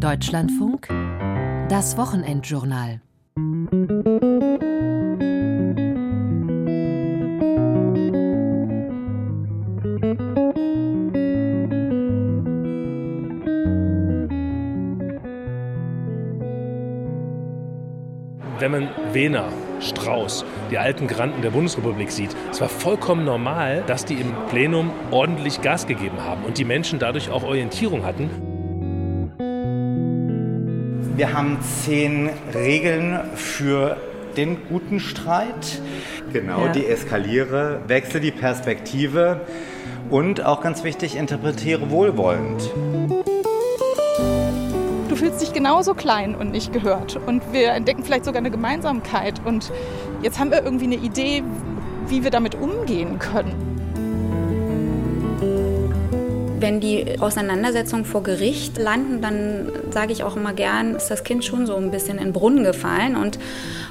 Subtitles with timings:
[0.00, 0.88] Deutschlandfunk,
[1.68, 3.02] das Wochenendjournal.
[18.58, 19.48] Wenn man Wehner,
[19.80, 24.90] Strauß, die alten Granden der Bundesrepublik sieht, es war vollkommen normal, dass die im Plenum
[25.10, 28.49] ordentlich Gas gegeben haben und die Menschen dadurch auch Orientierung hatten.
[31.20, 33.98] Wir haben zehn Regeln für
[34.38, 35.82] den guten Streit.
[36.32, 36.72] Genau, ja.
[36.72, 39.42] deeskaliere, wechsle die Perspektive
[40.08, 42.70] und auch ganz wichtig, interpretiere wohlwollend.
[45.10, 47.20] Du fühlst dich genauso klein und nicht gehört.
[47.26, 49.42] Und wir entdecken vielleicht sogar eine Gemeinsamkeit.
[49.44, 49.70] Und
[50.22, 51.42] jetzt haben wir irgendwie eine Idee,
[52.08, 53.69] wie wir damit umgehen können
[56.60, 61.44] wenn die Auseinandersetzungen vor Gericht landen, dann sage ich auch immer gern, ist das Kind
[61.44, 63.16] schon so ein bisschen in den Brunnen gefallen.
[63.16, 63.38] Und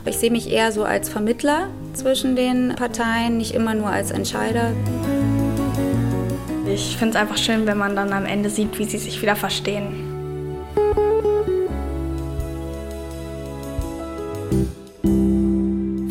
[0.05, 4.71] ich sehe mich eher so als Vermittler zwischen den Parteien, nicht immer nur als Entscheider.
[6.71, 9.35] Ich finde es einfach schön, wenn man dann am Ende sieht, wie sie sich wieder
[9.35, 10.05] verstehen.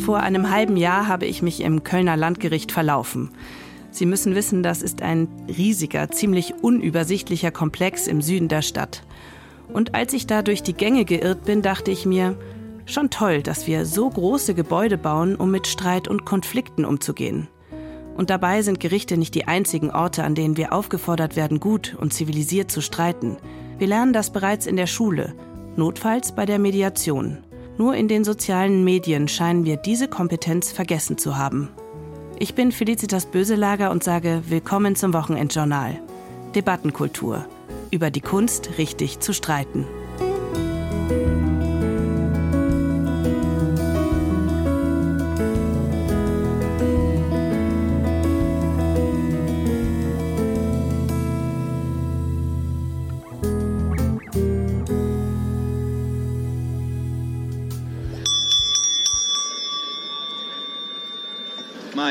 [0.05, 3.29] Vor einem halben Jahr habe ich mich im Kölner Landgericht verlaufen.
[3.91, 9.03] Sie müssen wissen, das ist ein riesiger, ziemlich unübersichtlicher Komplex im Süden der Stadt.
[9.71, 12.37] Und als ich da durch die Gänge geirrt bin, dachte ich mir,
[12.85, 17.47] schon toll, dass wir so große Gebäude bauen, um mit Streit und Konflikten umzugehen.
[18.15, 22.13] Und dabei sind Gerichte nicht die einzigen Orte, an denen wir aufgefordert werden, gut und
[22.13, 23.37] zivilisiert zu streiten.
[23.77, 25.33] Wir lernen das bereits in der Schule,
[25.77, 27.37] notfalls bei der Mediation.
[27.77, 31.69] Nur in den sozialen Medien scheinen wir diese Kompetenz vergessen zu haben.
[32.41, 35.99] Ich bin Felicitas Böselager und sage Willkommen zum Wochenendjournal.
[36.55, 37.45] Debattenkultur.
[37.91, 39.85] Über die Kunst, richtig zu streiten.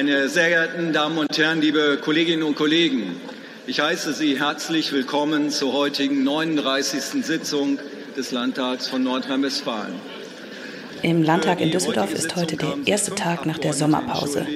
[0.09, 3.21] Meine sehr geehrten Damen und Herren, liebe Kolleginnen und Kollegen,
[3.67, 7.23] ich heiße Sie herzlich willkommen zur heutigen 39.
[7.23, 7.79] Sitzung
[8.17, 9.93] des Landtags von Nordrhein-Westfalen.
[11.03, 14.47] Im Landtag in Düsseldorf ist heute der erste Tag nach der Sommerpause.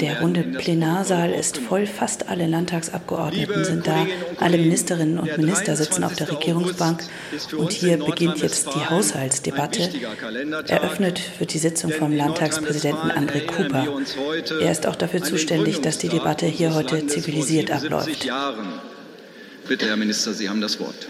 [0.00, 4.06] Der runde Plenarsaal ist voll, fast alle Landtagsabgeordneten sind da,
[4.38, 7.02] alle Ministerinnen und Minister sitzen auf der Regierungsbank
[7.56, 9.88] und hier beginnt jetzt die Haushaltsdebatte.
[10.68, 14.00] Eröffnet wird die Sitzung vom Landtagspräsidenten André Cooper.
[14.60, 18.28] Er ist auch dafür zuständig, dass die Debatte hier heute zivilisiert abläuft.
[19.68, 21.08] Bitte, Herr Minister, Sie haben das Wort.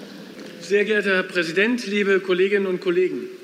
[0.60, 3.39] Sehr geehrter Herr Präsident, liebe Kolleginnen und Kollegen!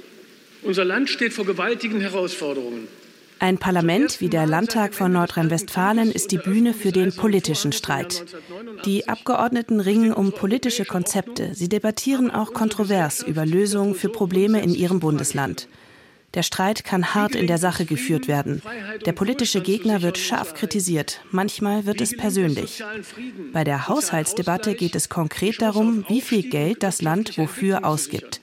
[0.67, 2.89] Unser Land steht vor gewaltigen Herausforderungen.
[3.39, 8.25] Ein Parlament wie der Landtag von Nordrhein-Westfalen ist die Bühne für den politischen Streit.
[8.85, 11.55] Die Abgeordneten ringen um politische Konzepte.
[11.55, 15.69] Sie debattieren auch kontrovers über Lösungen für Probleme in ihrem Bundesland.
[16.35, 18.61] Der Streit kann hart in der Sache geführt werden.
[19.05, 21.21] Der politische Gegner wird scharf kritisiert.
[21.31, 22.83] Manchmal wird es persönlich.
[23.53, 28.41] Bei der Haushaltsdebatte geht es konkret darum, wie viel Geld das Land wofür ausgibt.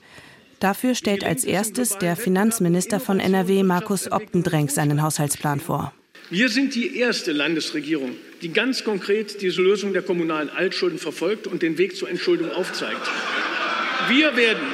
[0.64, 5.92] Dafür stellt als erstes der Finanzminister von NRW, Markus Optendrenk, seinen Haushaltsplan vor.
[6.30, 11.60] Wir sind die erste Landesregierung, die ganz konkret diese Lösung der kommunalen Altschulden verfolgt und
[11.60, 13.06] den Weg zur Entschuldung aufzeigt.
[14.08, 14.66] Wir werden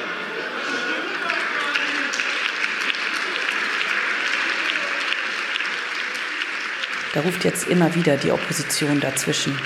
[7.13, 9.59] Da ruft jetzt immer wieder die Opposition dazwischen.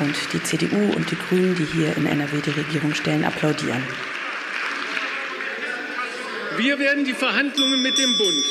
[0.00, 3.84] Und die CDU und die Grünen, die hier in NRW die Regierung stellen, applaudieren.
[6.56, 8.44] Wir werden die Verhandlungen mit dem Bund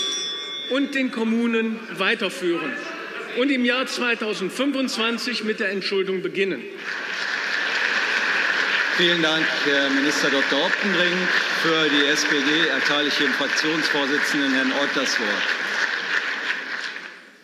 [0.71, 2.73] und den Kommunen weiterführen
[3.37, 6.61] und im Jahr 2025 mit der Entschuldung beginnen.
[8.97, 10.65] Vielen Dank, Herr Minister Dr.
[10.65, 11.13] Optenring.
[11.61, 15.43] Für die SPD erteile ich dem Fraktionsvorsitzenden Herrn Ott das Wort.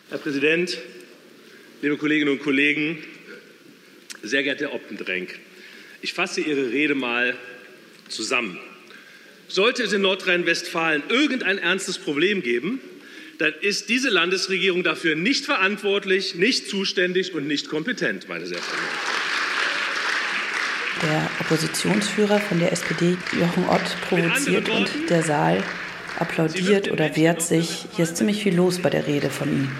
[0.09, 0.77] Herr Präsident,
[1.81, 3.01] liebe Kolleginnen und Kollegen,
[4.23, 5.39] sehr geehrter Herr Optendrenk,
[6.01, 7.37] ich fasse Ihre Rede mal
[8.09, 8.59] zusammen.
[9.49, 12.79] Sollte es in Nordrhein-Westfalen irgendein ernstes Problem geben,
[13.39, 18.95] dann ist diese Landesregierung dafür nicht verantwortlich, nicht zuständig und nicht kompetent, meine sehr verehrten
[21.01, 25.63] Der Oppositionsführer von der SPD, Jochen Ott, provoziert und der Saal
[26.19, 27.85] applaudiert oder wehrt sich.
[27.95, 29.71] Hier ist ziemlich viel los bei der Rede von ihm.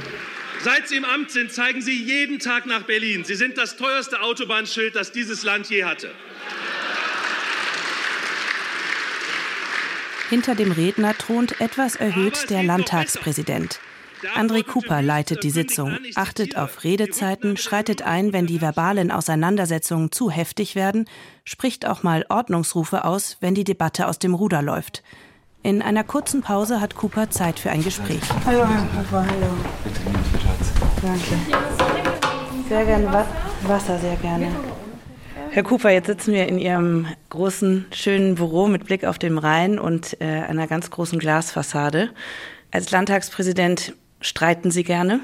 [0.63, 3.23] Seit Sie im Amt sind, zeigen Sie jeden Tag nach Berlin.
[3.23, 6.09] Sie sind das teuerste Autobahnschild, das dieses Land je hatte.
[10.29, 13.79] Hinter dem Redner thront etwas erhöht der Landtagspräsident.
[14.35, 20.29] André Cooper leitet die Sitzung, achtet auf Redezeiten, schreitet ein, wenn die verbalen Auseinandersetzungen zu
[20.29, 21.09] heftig werden,
[21.45, 25.03] spricht auch mal Ordnungsrufe aus, wenn die Debatte aus dem Ruder läuft.
[25.63, 28.21] In einer kurzen Pause hat Cooper Zeit für ein Gespräch.
[28.45, 29.53] Hallo, Herr Cooper, hallo.
[29.83, 31.59] Bitte nehmen Sie Danke.
[32.69, 33.25] Sehr gerne
[33.63, 34.51] Wasser, sehr gerne.
[35.51, 39.79] Herr Cooper, jetzt sitzen wir in Ihrem großen, schönen Büro mit Blick auf den Rhein
[39.79, 42.11] und äh, einer ganz großen Glasfassade.
[42.69, 45.21] Als Landtagspräsident streiten Sie gerne?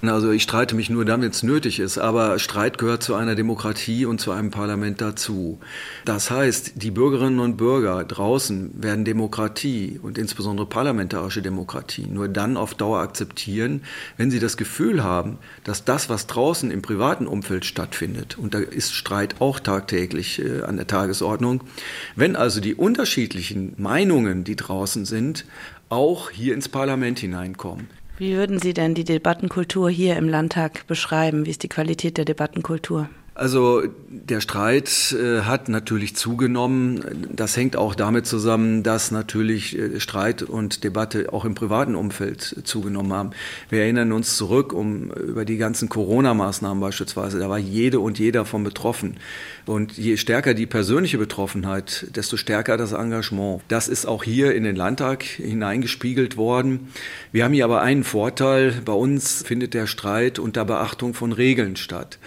[0.00, 3.34] Also ich streite mich nur dann, wenn es nötig ist, aber Streit gehört zu einer
[3.34, 5.58] Demokratie und zu einem Parlament dazu.
[6.04, 12.56] Das heißt, die Bürgerinnen und Bürger draußen werden Demokratie und insbesondere parlamentarische Demokratie nur dann
[12.56, 13.82] auf Dauer akzeptieren,
[14.16, 18.60] wenn sie das Gefühl haben, dass das, was draußen im privaten Umfeld stattfindet, und da
[18.60, 21.64] ist Streit auch tagtäglich äh, an der Tagesordnung,
[22.14, 25.44] wenn also die unterschiedlichen Meinungen, die draußen sind,
[25.88, 27.88] auch hier ins Parlament hineinkommen.
[28.18, 31.46] Wie würden Sie denn die Debattenkultur hier im Landtag beschreiben?
[31.46, 33.08] Wie ist die Qualität der Debattenkultur?
[33.38, 37.28] Also der Streit äh, hat natürlich zugenommen.
[37.30, 42.62] Das hängt auch damit zusammen, dass natürlich äh, Streit und Debatte auch im privaten Umfeld
[42.64, 43.30] zugenommen haben.
[43.70, 47.38] Wir erinnern uns zurück um über die ganzen Corona-Maßnahmen beispielsweise.
[47.38, 49.18] Da war jede und jeder von betroffen.
[49.66, 53.62] Und je stärker die persönliche Betroffenheit, desto stärker das Engagement.
[53.68, 56.88] Das ist auch hier in den Landtag hineingespiegelt worden.
[57.30, 58.82] Wir haben hier aber einen Vorteil.
[58.84, 62.18] Bei uns findet der Streit unter Beachtung von Regeln statt.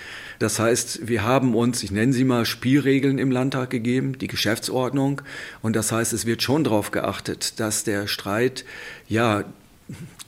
[0.42, 5.22] Das heißt, wir haben uns, ich nenne sie mal, Spielregeln im Landtag gegeben, die Geschäftsordnung.
[5.62, 8.66] Und das heißt, es wird schon darauf geachtet, dass der Streit
[9.08, 9.44] ja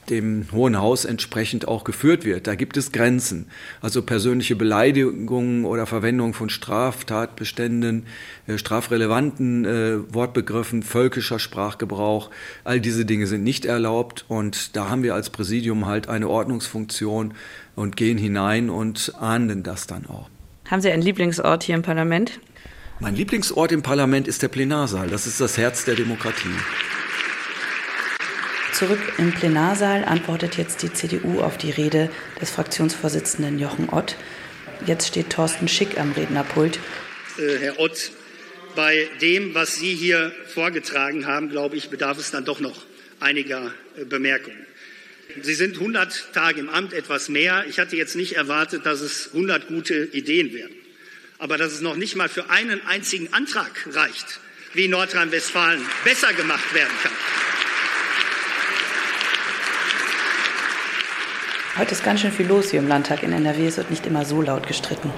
[0.09, 2.47] dem Hohen Haus entsprechend auch geführt wird.
[2.47, 3.47] Da gibt es Grenzen.
[3.81, 8.05] Also persönliche Beleidigungen oder Verwendung von Straftatbeständen,
[8.47, 12.29] äh, strafrelevanten äh, Wortbegriffen, völkischer Sprachgebrauch,
[12.63, 14.25] all diese Dinge sind nicht erlaubt.
[14.27, 17.33] Und da haben wir als Präsidium halt eine Ordnungsfunktion
[17.75, 20.29] und gehen hinein und ahnden das dann auch.
[20.69, 22.39] Haben Sie einen Lieblingsort hier im Parlament?
[22.99, 25.07] Mein Lieblingsort im Parlament ist der Plenarsaal.
[25.09, 26.56] Das ist das Herz der Demokratie.
[28.73, 32.09] Zurück im Plenarsaal antwortet jetzt die CDU auf die Rede
[32.41, 34.15] des Fraktionsvorsitzenden Jochen Ott.
[34.87, 36.79] Jetzt steht Thorsten Schick am Rednerpult.
[37.37, 38.11] Äh, Herr Ott,
[38.75, 42.83] bei dem, was Sie hier vorgetragen haben, glaube ich, bedarf es dann doch noch
[43.19, 44.65] einiger äh, Bemerkungen.
[45.39, 47.65] Sie sind 100 Tage im Amt, etwas mehr.
[47.69, 50.75] Ich hatte jetzt nicht erwartet, dass es 100 gute Ideen werden.
[51.37, 54.39] Aber dass es noch nicht mal für einen einzigen Antrag reicht,
[54.73, 57.11] wie Nordrhein-Westfalen besser gemacht werden kann.
[61.75, 63.65] Heute ist ganz schön viel los hier im Landtag in NRW.
[63.65, 65.09] Es wird nicht immer so laut gestritten.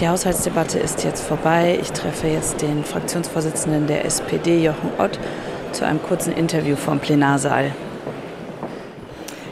[0.00, 1.78] Die Haushaltsdebatte ist jetzt vorbei.
[1.78, 5.18] Ich treffe jetzt den Fraktionsvorsitzenden der SPD, Jochen Ott,
[5.72, 7.72] zu einem kurzen Interview vom Plenarsaal.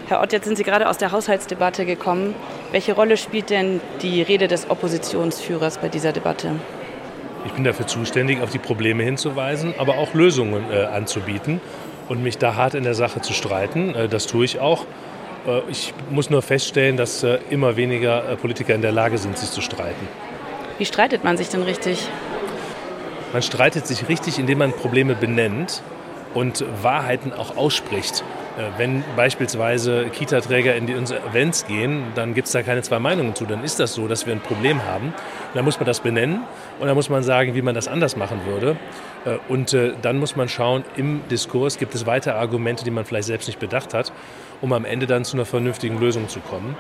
[0.08, 2.34] Herr Ott, jetzt sind Sie gerade aus der Haushaltsdebatte gekommen.
[2.72, 6.52] Welche Rolle spielt denn die Rede des Oppositionsführers bei dieser Debatte?
[7.44, 11.60] Ich bin dafür zuständig, auf die Probleme hinzuweisen, aber auch Lösungen äh, anzubieten
[12.08, 13.94] und mich da hart in der Sache zu streiten.
[13.94, 14.86] Äh, das tue ich auch.
[15.46, 19.38] Äh, ich muss nur feststellen, dass äh, immer weniger äh, Politiker in der Lage sind,
[19.38, 20.08] sich zu streiten.
[20.78, 22.08] Wie streitet man sich denn richtig?
[23.32, 25.82] Man streitet sich richtig, indem man Probleme benennt
[26.34, 28.24] und Wahrheiten auch ausspricht.
[28.76, 33.46] Wenn beispielsweise Kita-Träger in die Events gehen, dann gibt es da keine zwei Meinungen zu.
[33.46, 35.14] Dann ist das so, dass wir ein Problem haben.
[35.54, 36.42] dann muss man das benennen
[36.78, 38.76] und dann muss man sagen, wie man das anders machen würde.
[39.48, 43.46] Und dann muss man schauen, im Diskurs gibt es weitere Argumente, die man vielleicht selbst
[43.46, 44.12] nicht bedacht hat
[44.60, 46.76] um am Ende dann zu einer vernünftigen Lösung zu kommen.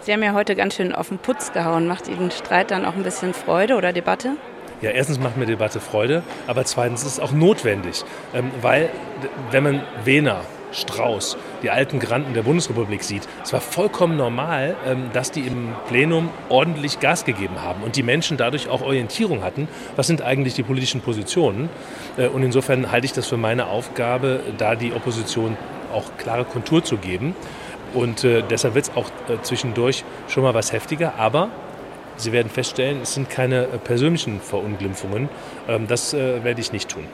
[0.00, 1.86] Sie haben ja heute ganz schön auf den Putz gehauen.
[1.86, 4.36] Macht Ihnen Streit dann auch ein bisschen Freude oder Debatte?
[4.80, 8.90] Ja, erstens macht mir Debatte Freude, aber zweitens ist es auch notwendig, ähm, weil
[9.50, 15.10] wenn man Wehner, Strauß, die alten Granden der Bundesrepublik sieht, es war vollkommen normal, ähm,
[15.12, 19.68] dass die im Plenum ordentlich Gas gegeben haben und die Menschen dadurch auch Orientierung hatten,
[19.96, 21.68] was sind eigentlich die politischen Positionen.
[22.16, 25.56] Äh, und insofern halte ich das für meine Aufgabe, da die Opposition
[25.92, 27.34] auch klare Kontur zu geben.
[27.94, 31.14] Und äh, deshalb wird es auch äh, zwischendurch schon mal was heftiger.
[31.16, 31.48] Aber
[32.16, 35.28] Sie werden feststellen, es sind keine persönlichen Verunglimpfungen.
[35.68, 37.04] Ähm, das werde ich nicht tun.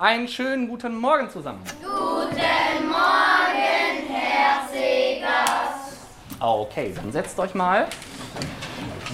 [0.00, 1.58] Einen schönen guten Morgen zusammen.
[1.82, 6.06] Guten Morgen, Herr Segers.
[6.38, 7.88] Okay, dann setzt euch mal.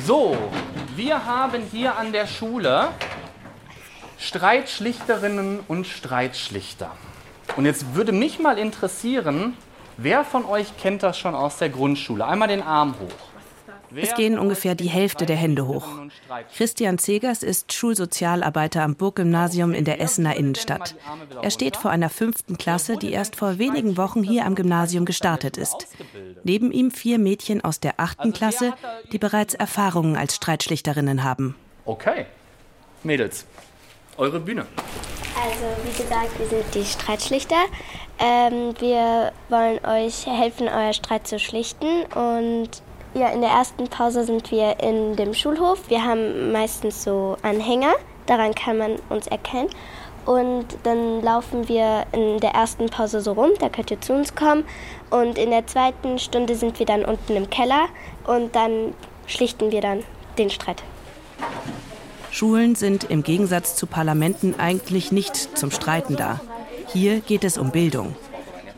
[0.04, 0.36] So,
[0.94, 2.88] wir haben hier an der Schule
[4.18, 6.90] Streitschlichterinnen und Streitschlichter.
[7.56, 9.56] Und jetzt würde mich mal interessieren,
[9.96, 12.26] wer von euch kennt das schon aus der Grundschule?
[12.26, 13.33] Einmal den Arm hoch.
[13.96, 15.86] Es gehen ungefähr die Hälfte der Hände hoch.
[16.56, 20.94] Christian Zegers ist Schulsozialarbeiter am Burggymnasium in der Essener Innenstadt.
[21.42, 25.56] Er steht vor einer fünften Klasse, die erst vor wenigen Wochen hier am Gymnasium gestartet
[25.56, 25.86] ist.
[26.42, 28.74] Neben ihm vier Mädchen aus der achten Klasse,
[29.12, 31.54] die bereits Erfahrungen als Streitschlichterinnen haben.
[31.84, 32.26] Okay.
[33.02, 33.46] Mädels,
[34.16, 34.66] eure Bühne.
[35.36, 37.64] Also, wie gesagt, wir sind die Streitschlichter.
[38.18, 42.04] Ähm, wir wollen euch helfen, euer Streit zu schlichten.
[42.14, 42.82] Und
[43.14, 45.88] ja, in der ersten Pause sind wir in dem Schulhof.
[45.88, 47.94] Wir haben meistens so Anhänger,
[48.26, 49.68] daran kann man uns erkennen.
[50.26, 54.34] Und dann laufen wir in der ersten Pause so rum, da könnt ihr zu uns
[54.34, 54.64] kommen.
[55.10, 57.86] Und in der zweiten Stunde sind wir dann unten im Keller
[58.26, 58.94] und dann
[59.26, 60.02] schlichten wir dann
[60.38, 60.82] den Streit.
[62.30, 66.40] Schulen sind im Gegensatz zu Parlamenten eigentlich nicht zum Streiten da.
[66.88, 68.16] Hier geht es um Bildung.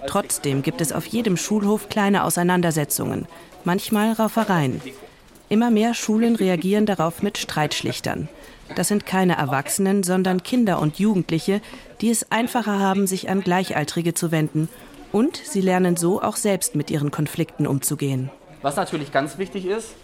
[0.07, 3.27] Trotzdem gibt es auf jedem Schulhof kleine Auseinandersetzungen,
[3.67, 4.81] manchmal Raufereien.
[5.49, 8.29] Immer mehr Schulen reagieren darauf mit Streitschlichtern.
[8.75, 11.61] Das sind keine Erwachsenen, sondern Kinder und Jugendliche,
[12.01, 14.69] die es einfacher haben, sich an Gleichaltrige zu wenden.
[15.13, 18.31] Und sie lernen so auch selbst mit ihren Konflikten umzugehen.
[18.63, 19.95] Was natürlich ganz wichtig ist,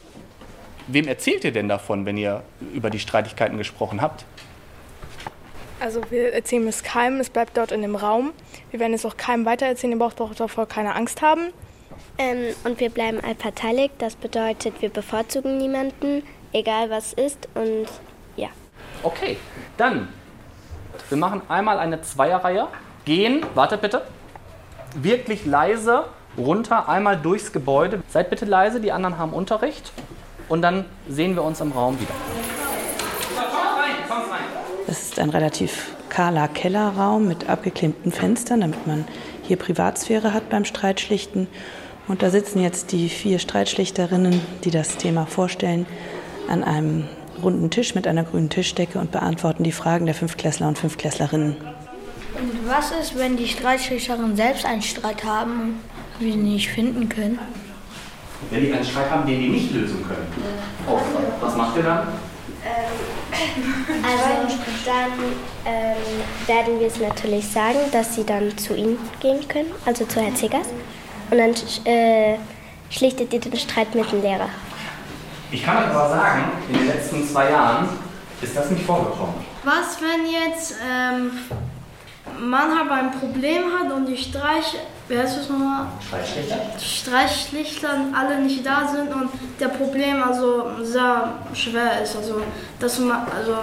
[0.88, 2.42] Wem erzählt ihr denn davon, wenn ihr
[2.74, 4.24] über die Streitigkeiten gesprochen habt?
[5.80, 8.32] Also wir erzählen es keinem, es bleibt dort in dem Raum.
[8.70, 11.52] Wir werden es auch keinem weitererzählen, ihr braucht auch davor keine Angst haben.
[12.18, 16.22] Ähm, und wir bleiben allparteilich, das bedeutet, wir bevorzugen niemanden,
[16.52, 17.86] egal was ist und
[18.36, 18.48] ja.
[19.02, 19.36] Okay,
[19.76, 20.08] dann,
[21.08, 22.68] wir machen einmal eine Zweierreihe.
[23.04, 24.02] Gehen, wartet bitte,
[24.94, 26.04] wirklich leise
[26.36, 28.02] runter, einmal durchs Gebäude.
[28.08, 29.92] Seid bitte leise, die anderen haben Unterricht
[30.48, 32.14] und dann sehen wir uns im Raum wieder.
[34.86, 39.06] Es ist ein relativ kahler Kellerraum mit abgeklemmten Fenstern, damit man
[39.42, 41.48] hier Privatsphäre hat beim Streitschlichten.
[42.08, 45.86] Und da sitzen jetzt die vier Streitschlichterinnen, die das Thema vorstellen,
[46.48, 47.08] an einem
[47.42, 51.56] runden Tisch mit einer grünen Tischdecke und beantworten die Fragen der Fünfklässler und Fünfklässlerinnen.
[52.34, 55.80] Und was ist, wenn die Streitschlichterinnen selbst einen Streit haben,
[56.18, 57.38] und wir ihn nicht finden können?
[58.50, 60.26] wenn die einen Streit haben, den die nicht lösen können.
[60.88, 60.98] Oh,
[61.40, 62.08] was macht ihr dann?
[62.64, 62.84] Ähm,
[64.02, 65.12] also dann
[65.64, 65.96] ähm,
[66.46, 70.36] werden wir es natürlich sagen, dass sie dann zu ihnen gehen können, also zu Herrn
[70.36, 70.68] Zegers.
[71.32, 71.54] Und dann
[71.86, 72.36] äh,
[72.90, 74.50] schlichtet ihr den Streit mit dem Lehrer.
[75.50, 77.88] Ich kann euch aber sagen, in den letzten zwei Jahren
[78.42, 79.36] ist das nicht vorgekommen.
[79.64, 81.30] Was, wenn jetzt ähm,
[82.38, 84.76] man halt ein Problem hat und die Streich,
[85.08, 85.86] wie heißt das nochmal?
[86.06, 86.58] Streichschlichter.
[86.78, 92.14] Streichschlichter alle nicht da sind und der Problem also sehr schwer ist.
[92.14, 92.42] Also,
[92.78, 93.54] dass, man, also,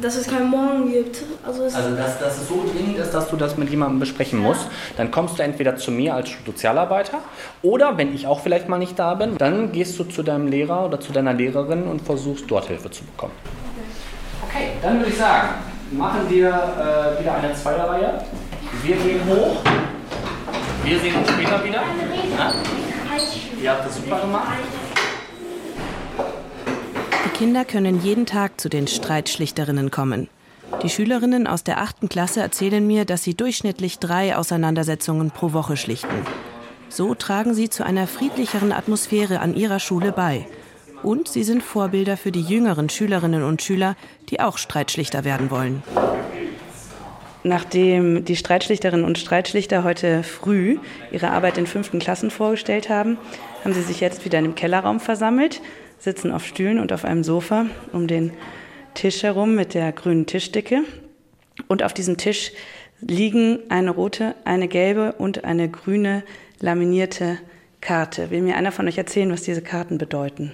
[0.00, 1.22] dass es keinen Morgen gibt.
[1.46, 4.48] Also, also dass, dass es so dringend ist, dass du das mit jemandem besprechen ja.
[4.48, 7.18] musst, dann kommst du entweder zu mir als Sozialarbeiter
[7.62, 10.86] oder wenn ich auch vielleicht mal nicht da bin, dann gehst du zu deinem Lehrer
[10.86, 13.34] oder zu deiner Lehrerin und versuchst dort Hilfe zu bekommen.
[14.48, 15.48] Okay, dann würde ich sagen,
[15.92, 18.24] machen wir äh, wieder eine Zweierreihe.
[18.82, 19.62] Wir gehen hoch.
[20.84, 21.82] Wir sehen uns später wieder.
[22.38, 22.52] Ja?
[23.62, 24.58] Ihr habt das super gemacht.
[27.24, 30.28] Die Kinder können jeden Tag zu den Streitschlichterinnen kommen.
[30.82, 35.76] Die Schülerinnen aus der achten Klasse erzählen mir, dass sie durchschnittlich drei Auseinandersetzungen pro Woche
[35.76, 36.26] schlichten.
[36.88, 40.46] So tragen sie zu einer friedlicheren Atmosphäre an ihrer Schule bei.
[41.02, 43.96] Und sie sind Vorbilder für die jüngeren Schülerinnen und Schüler,
[44.28, 45.82] die auch Streitschlichter werden wollen.
[47.44, 50.78] Nachdem die Streitschlichterinnen und Streitschlichter heute früh
[51.10, 53.18] ihre Arbeit in fünften Klassen vorgestellt haben,
[53.64, 55.60] haben sie sich jetzt wieder in dem Kellerraum versammelt,
[56.02, 58.32] sitzen auf Stühlen und auf einem Sofa um den
[58.94, 60.82] Tisch herum mit der grünen Tischdecke.
[61.68, 62.52] Und auf diesem Tisch
[63.00, 66.24] liegen eine rote, eine gelbe und eine grüne
[66.60, 67.38] laminierte
[67.80, 68.30] Karte.
[68.30, 70.52] Will mir einer von euch erzählen, was diese Karten bedeuten?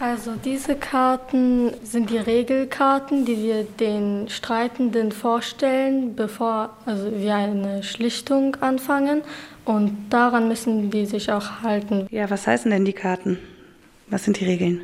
[0.00, 7.82] Also diese Karten sind die Regelkarten, die wir den Streitenden vorstellen, bevor also wir eine
[7.82, 9.22] Schlichtung anfangen.
[9.64, 12.06] Und daran müssen die sich auch halten.
[12.10, 13.38] Ja, was heißen denn die Karten?
[14.08, 14.80] Was sind die Regeln?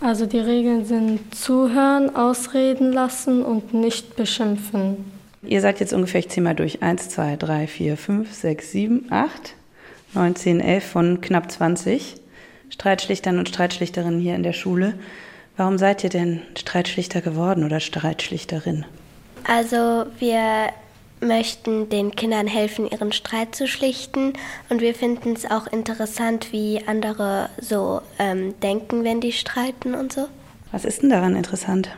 [0.00, 5.04] Also die Regeln sind zuhören, ausreden lassen und nicht beschimpfen.
[5.42, 9.06] Ihr seid jetzt ungefähr, ich zähle mal durch, 1, 2, 3, 4, 5, 6, 7,
[9.10, 9.54] 8,
[10.14, 12.16] 9, 10, 11 von knapp 20.
[12.70, 14.94] Streitschlichtern und Streitschlichterinnen hier in der Schule.
[15.56, 18.84] Warum seid ihr denn Streitschlichter geworden oder Streitschlichterin?
[19.44, 20.68] Also wir
[21.20, 24.32] möchten den Kindern helfen, ihren Streit zu schlichten.
[24.68, 30.12] Und wir finden es auch interessant, wie andere so ähm, denken, wenn die streiten und
[30.12, 30.28] so.
[30.72, 31.90] Was ist denn daran interessant?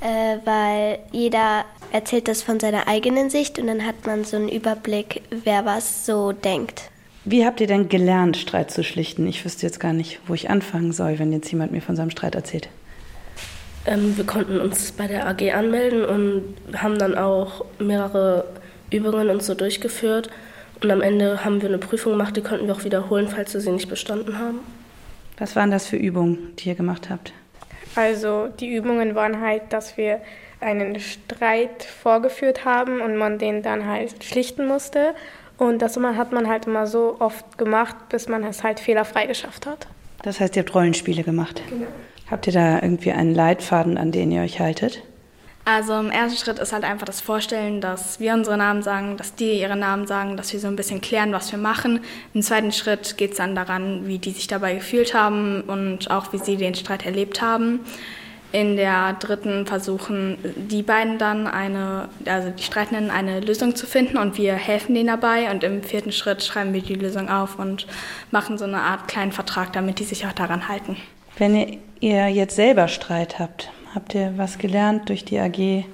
[0.00, 4.48] Äh, weil jeder erzählt das von seiner eigenen Sicht und dann hat man so einen
[4.48, 6.90] Überblick, wer was so denkt.
[7.24, 9.26] Wie habt ihr denn gelernt, Streit zu schlichten?
[9.26, 12.10] Ich wüsste jetzt gar nicht, wo ich anfangen soll, wenn jetzt jemand mir von seinem
[12.10, 12.68] Streit erzählt.
[13.88, 18.44] Ähm, wir konnten uns bei der AG anmelden und haben dann auch mehrere
[18.90, 20.28] Übungen und so durchgeführt.
[20.82, 23.60] Und am Ende haben wir eine Prüfung gemacht, die konnten wir auch wiederholen, falls wir
[23.60, 24.60] sie nicht bestanden haben.
[25.38, 27.32] Was waren das für Übungen, die ihr gemacht habt?
[27.94, 30.20] Also die Übungen waren halt, dass wir
[30.60, 35.14] einen Streit vorgeführt haben und man den dann halt schlichten musste.
[35.56, 39.66] Und das hat man halt immer so oft gemacht, bis man es halt fehlerfrei geschafft
[39.66, 39.86] hat.
[40.22, 41.62] Das heißt, ihr habt Rollenspiele gemacht?
[41.68, 41.86] Genau.
[42.30, 45.02] Habt ihr da irgendwie einen Leitfaden, an den ihr euch haltet?
[45.64, 49.34] Also im ersten Schritt ist halt einfach das Vorstellen, dass wir unsere Namen sagen, dass
[49.34, 52.00] die ihre Namen sagen, dass wir so ein bisschen klären, was wir machen.
[52.32, 56.32] Im zweiten Schritt geht es dann daran, wie die sich dabei gefühlt haben und auch
[56.32, 57.80] wie sie den Streit erlebt haben.
[58.50, 64.16] In der dritten versuchen die beiden dann eine, also die Streitenden eine Lösung zu finden
[64.16, 65.50] und wir helfen denen dabei.
[65.50, 67.86] Und im vierten Schritt schreiben wir die Lösung auf und
[68.30, 70.96] machen so eine Art kleinen Vertrag, damit die sich auch daran halten.
[71.36, 75.84] Wenn ihr, ihr jetzt selber Streit habt, habt ihr was gelernt durch die AG?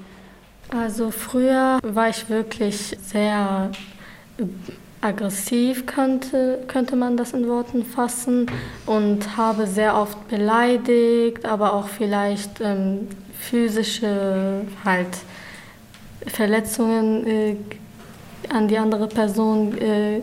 [0.71, 3.71] Also früher war ich wirklich sehr
[5.01, 8.51] aggressiv, könnte, könnte man das in Worten fassen,
[8.87, 13.09] und habe sehr oft beleidigt, aber auch vielleicht ähm,
[13.39, 15.19] physische halt
[16.27, 17.57] Verletzungen äh,
[18.49, 20.23] an die andere Person äh,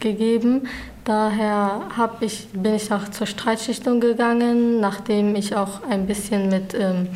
[0.00, 0.68] gegeben.
[1.08, 1.80] Daher
[2.20, 7.08] ich, bin ich auch zur Streitschichtung gegangen, nachdem ich auch ein bisschen mit ähm,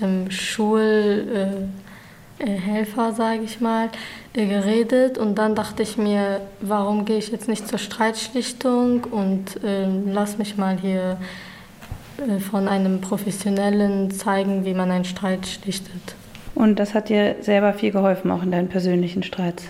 [0.00, 1.80] dem Schulhelfer,
[2.38, 3.88] äh, sage ich mal,
[4.34, 5.18] äh, geredet.
[5.18, 10.38] Und dann dachte ich mir, warum gehe ich jetzt nicht zur Streitschlichtung und äh, lass
[10.38, 11.16] mich mal hier
[12.18, 16.14] äh, von einem Professionellen zeigen, wie man einen Streit schlichtet.
[16.54, 19.64] Und das hat dir selber viel geholfen, auch in deinen persönlichen Streits?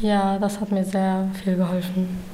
[0.00, 2.31] Ja, das hat mir sehr viel geholfen.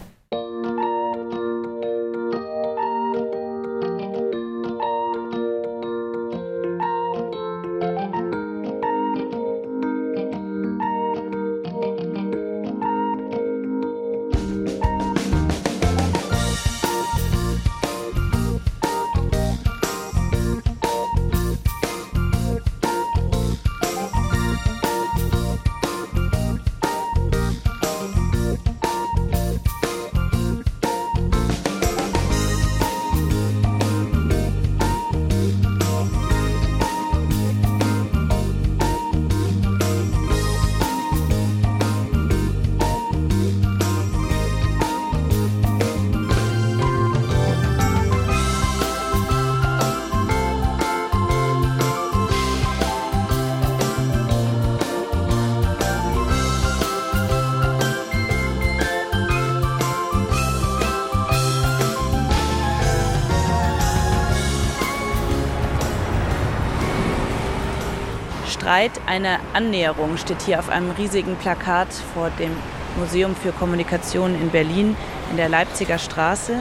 [69.08, 72.50] Eine Annäherung steht hier auf einem riesigen Plakat vor dem
[72.98, 74.96] Museum für Kommunikation in Berlin
[75.30, 76.58] in der Leipziger Straße.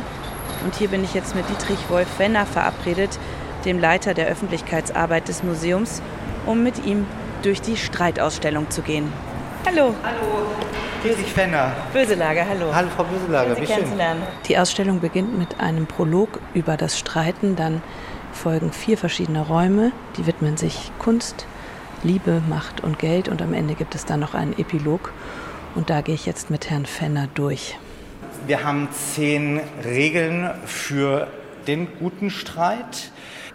[0.63, 3.19] Und hier bin ich jetzt mit Dietrich Wolf Wenner verabredet,
[3.65, 6.01] dem Leiter der Öffentlichkeitsarbeit des Museums,
[6.45, 7.05] um mit ihm
[7.43, 9.12] durch die Streitausstellung zu gehen.
[9.65, 9.93] Hallo.
[10.01, 10.47] Hallo.
[11.03, 11.73] Dietrich Wenner.
[11.91, 12.73] Böselager, hallo.
[12.73, 13.75] Hallo, Frau Böselager, Sie wie schön.
[13.75, 14.23] kennenzulernen.
[14.47, 17.81] Die Ausstellung beginnt mit einem Prolog über das Streiten, dann
[18.31, 21.45] folgen vier verschiedene Räume, die widmen sich Kunst,
[22.08, 25.12] Liebe, Macht und Geld und am Ende gibt es dann noch einen Epilog
[25.76, 27.78] und da gehe ich jetzt mit Herrn Fenner durch.
[28.48, 31.28] Wir haben zehn Regeln für
[31.67, 33.12] den guten Streit.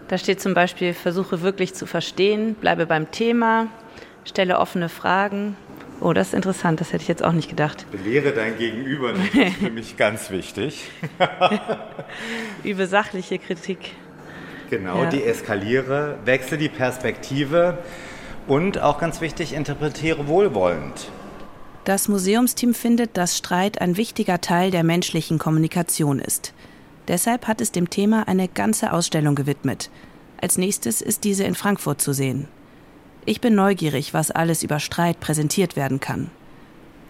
[0.07, 3.67] Da steht zum Beispiel, versuche wirklich zu verstehen, bleibe beim Thema,
[4.23, 5.57] stelle offene Fragen.
[5.99, 7.87] Oh, das ist interessant, das hätte ich jetzt auch nicht gedacht.
[7.91, 10.91] Belehre dein Gegenüber nicht, das ist für mich ganz wichtig.
[12.63, 13.93] Übe sachliche Kritik.
[14.69, 15.09] Genau, Ja.
[15.09, 17.79] deeskaliere, wechsle die Perspektive
[18.47, 21.09] und auch ganz wichtig, interpretiere wohlwollend.
[21.85, 26.53] Das Museumsteam findet, dass Streit ein wichtiger Teil der menschlichen Kommunikation ist.
[27.07, 29.89] Deshalb hat es dem Thema eine ganze Ausstellung gewidmet.
[30.39, 32.47] Als nächstes ist diese in Frankfurt zu sehen.
[33.25, 36.29] Ich bin neugierig, was alles über Streit präsentiert werden kann.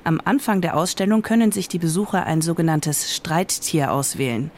[0.03, 4.51] Am Anfang der Ausstellung können sich die Besucher ein sogenanntes Streittier auswählen.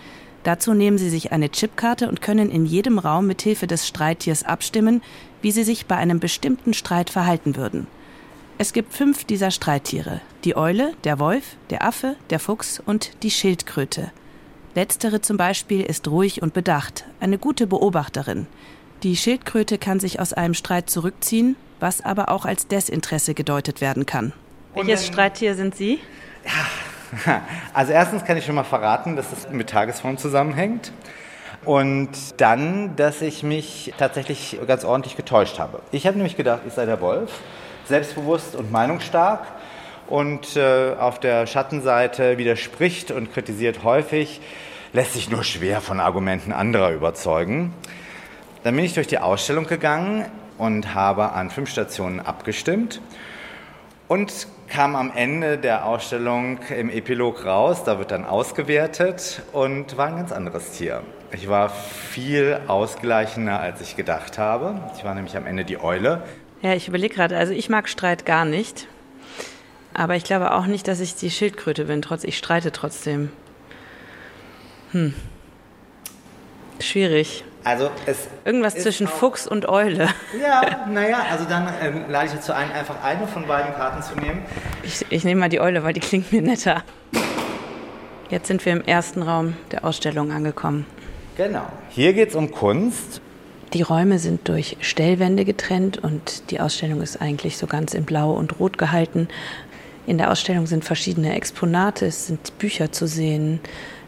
[0.46, 4.44] Dazu nehmen sie sich eine Chipkarte und können in jedem Raum mit Hilfe des Streittiers
[4.44, 5.02] abstimmen,
[5.42, 7.88] wie sie sich bei einem bestimmten Streit verhalten würden.
[8.60, 13.32] Es gibt fünf dieser Streittiere: die Eule, der Wolf, der Affe, der Fuchs und die
[13.32, 14.12] Schildkröte.
[14.76, 18.46] Letztere zum Beispiel ist ruhig und bedacht, eine gute Beobachterin.
[19.02, 24.06] Die Schildkröte kann sich aus einem Streit zurückziehen, was aber auch als Desinteresse gedeutet werden
[24.06, 24.32] kann.
[24.76, 26.00] Welches Streittier sind Sie?
[27.74, 30.92] Also erstens kann ich schon mal verraten, dass es mit Tagesform zusammenhängt.
[31.64, 35.82] Und dann, dass ich mich tatsächlich ganz ordentlich getäuscht habe.
[35.92, 37.32] Ich habe nämlich gedacht, ich sei der Wolf,
[37.86, 39.48] selbstbewusst und meinungsstark
[40.08, 44.42] und äh, auf der Schattenseite widerspricht und kritisiert häufig,
[44.94, 47.74] lässt sich nur schwer von Argumenten anderer überzeugen.
[48.64, 50.26] Dann bin ich durch die Ausstellung gegangen
[50.58, 53.02] und habe an fünf Stationen abgestimmt
[54.08, 60.08] und kam am Ende der Ausstellung im Epilog raus, da wird dann ausgewertet und war
[60.08, 61.02] ein ganz anderes Tier.
[61.32, 64.80] Ich war viel ausgleichender, als ich gedacht habe.
[64.98, 66.24] Ich war nämlich am Ende die Eule.
[66.62, 68.88] Ja, ich überlege gerade, also ich mag Streit gar nicht.
[69.94, 73.32] Aber ich glaube auch nicht, dass ich die Schildkröte bin, trotz ich streite trotzdem.
[74.92, 75.14] Hm.
[76.80, 77.44] Schwierig.
[77.64, 80.10] Also es Irgendwas zwischen Fuchs und Eule.
[80.40, 84.16] Ja, naja, also dann ähm, lade ich dazu ein, einfach eine von beiden Karten zu
[84.16, 84.44] nehmen.
[84.84, 86.84] Ich, ich nehme mal die Eule, weil die klingt mir netter.
[88.30, 90.86] Jetzt sind wir im ersten Raum der Ausstellung angekommen.
[91.38, 91.66] Genau.
[91.90, 93.22] Hier geht es um Kunst.
[93.74, 98.32] Die Räume sind durch Stellwände getrennt und die Ausstellung ist eigentlich so ganz in Blau
[98.32, 99.28] und Rot gehalten.
[100.08, 103.60] In der Ausstellung sind verschiedene Exponate, es sind Bücher zu sehen,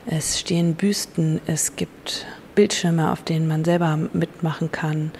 [0.05, 2.27] es stehen Büsten, es gibt
[2.57, 5.11] Bildschirme, auf denen man selber mitmachen kann.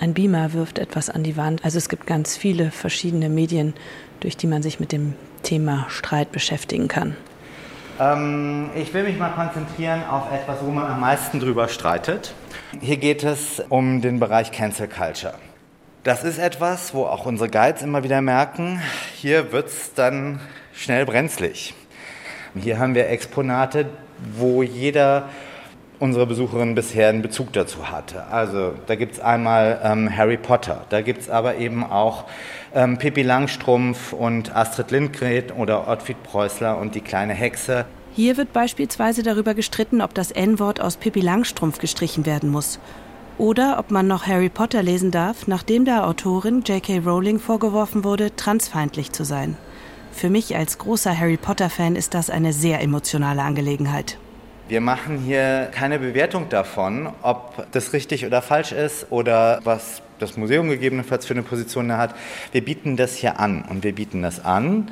[0.00, 1.64] Ein Beamer wirft etwas an die Wand.
[1.64, 3.72] Also es gibt ganz viele verschiedene Medien,
[4.20, 7.16] durch die man sich mit dem Thema Streit beschäftigen kann.
[7.98, 12.34] Ähm, ich will mich mal konzentrieren auf etwas, wo man am meisten drüber streitet.
[12.82, 15.34] Hier geht es um den Bereich Cancel Culture.
[16.02, 18.82] Das ist etwas, wo auch unsere Guides immer wieder merken,
[19.14, 20.38] hier wird es dann
[20.74, 21.72] schnell brenzlig.
[22.54, 23.86] Hier haben wir Exponate,
[24.36, 25.30] wo jeder
[25.98, 28.24] unsere Besucherin bisher einen Bezug dazu hatte.
[28.26, 32.24] Also da gibt es einmal ähm, Harry Potter, da gibt es aber eben auch
[32.74, 37.84] ähm, Pippi Langstrumpf und Astrid Lindgren oder Ottfried Preußler und die kleine Hexe.
[38.14, 42.78] Hier wird beispielsweise darüber gestritten, ob das N-Wort aus Pippi Langstrumpf gestrichen werden muss.
[43.38, 46.98] Oder ob man noch Harry Potter lesen darf, nachdem der Autorin J.K.
[46.98, 49.56] Rowling vorgeworfen wurde, transfeindlich zu sein.
[50.12, 54.16] Für mich als großer Harry Potter-Fan ist das eine sehr emotionale Angelegenheit.
[54.66, 60.38] Wir machen hier keine Bewertung davon, ob das richtig oder falsch ist oder was das
[60.38, 62.14] Museum gegebenenfalls für eine Position da hat.
[62.52, 64.90] Wir bieten das hier an und wir bieten das an,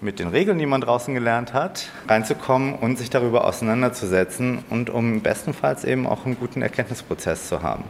[0.00, 5.20] mit den Regeln, die man draußen gelernt hat, reinzukommen und sich darüber auseinanderzusetzen und um
[5.20, 7.84] bestenfalls eben auch einen guten Erkenntnisprozess zu haben.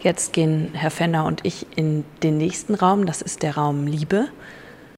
[0.00, 4.28] Jetzt gehen Herr Fenner und ich in den nächsten Raum, das ist der Raum Liebe.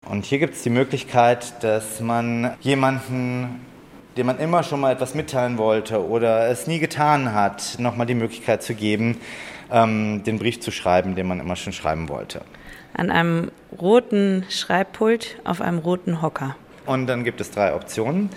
[0.08, 3.60] Und hier gibt es die Möglichkeit, dass man jemanden
[4.16, 8.14] dem man immer schon mal etwas mitteilen wollte oder es nie getan hat, nochmal die
[8.14, 9.20] Möglichkeit zu geben,
[9.70, 12.40] ähm, den Brief zu schreiben, den man immer schon schreiben wollte.
[12.94, 16.56] An einem roten Schreibpult auf einem roten Hocker.
[16.86, 18.30] Und dann gibt es drei Optionen.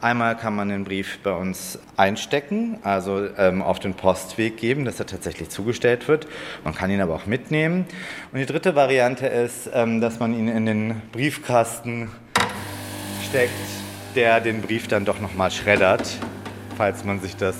[0.00, 5.00] Einmal kann man den Brief bei uns einstecken, also ähm, auf den Postweg geben, dass
[5.00, 6.28] er tatsächlich zugestellt wird.
[6.62, 7.84] Man kann ihn aber auch mitnehmen.
[8.32, 12.10] Und die dritte Variante ist, ähm, dass man ihn in den Briefkasten
[13.28, 13.77] steckt
[14.18, 16.08] der den Brief dann doch nochmal schreddert,
[16.76, 17.54] falls man sich das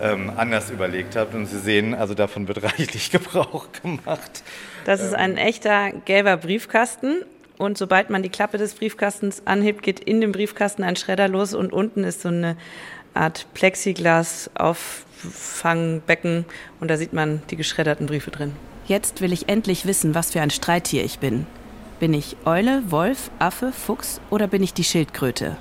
[0.00, 1.34] ähm, anders überlegt hat.
[1.34, 4.44] Und Sie sehen, also davon wird reichlich Gebrauch gemacht.
[4.84, 7.24] Das ist ein echter gelber Briefkasten.
[7.58, 11.54] Und sobald man die Klappe des Briefkastens anhebt, geht in dem Briefkasten ein Schredder los
[11.54, 12.56] und unten ist so eine
[13.12, 16.44] Art Plexiglas-Auffangbecken
[16.78, 18.52] und da sieht man die geschredderten Briefe drin.
[18.86, 21.48] Jetzt will ich endlich wissen, was für ein Streittier ich bin.
[21.98, 25.56] Bin ich Eule, Wolf, Affe, Fuchs oder bin ich die Schildkröte?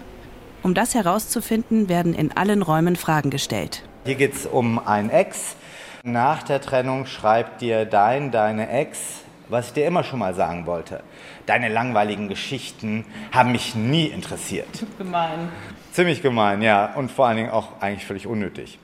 [0.66, 3.84] Um das herauszufinden, werden in allen Räumen Fragen gestellt.
[4.04, 5.56] Hier geht es um ein Ex.
[6.02, 10.66] Nach der Trennung schreibt dir dein, deine Ex, was ich dir immer schon mal sagen
[10.66, 11.04] wollte.
[11.46, 14.88] Deine langweiligen Geschichten haben mich nie interessiert.
[14.98, 15.50] Gemein.
[15.92, 16.96] Ziemlich gemein, ja.
[16.96, 18.80] Und vor allen Dingen auch eigentlich völlig unnötig.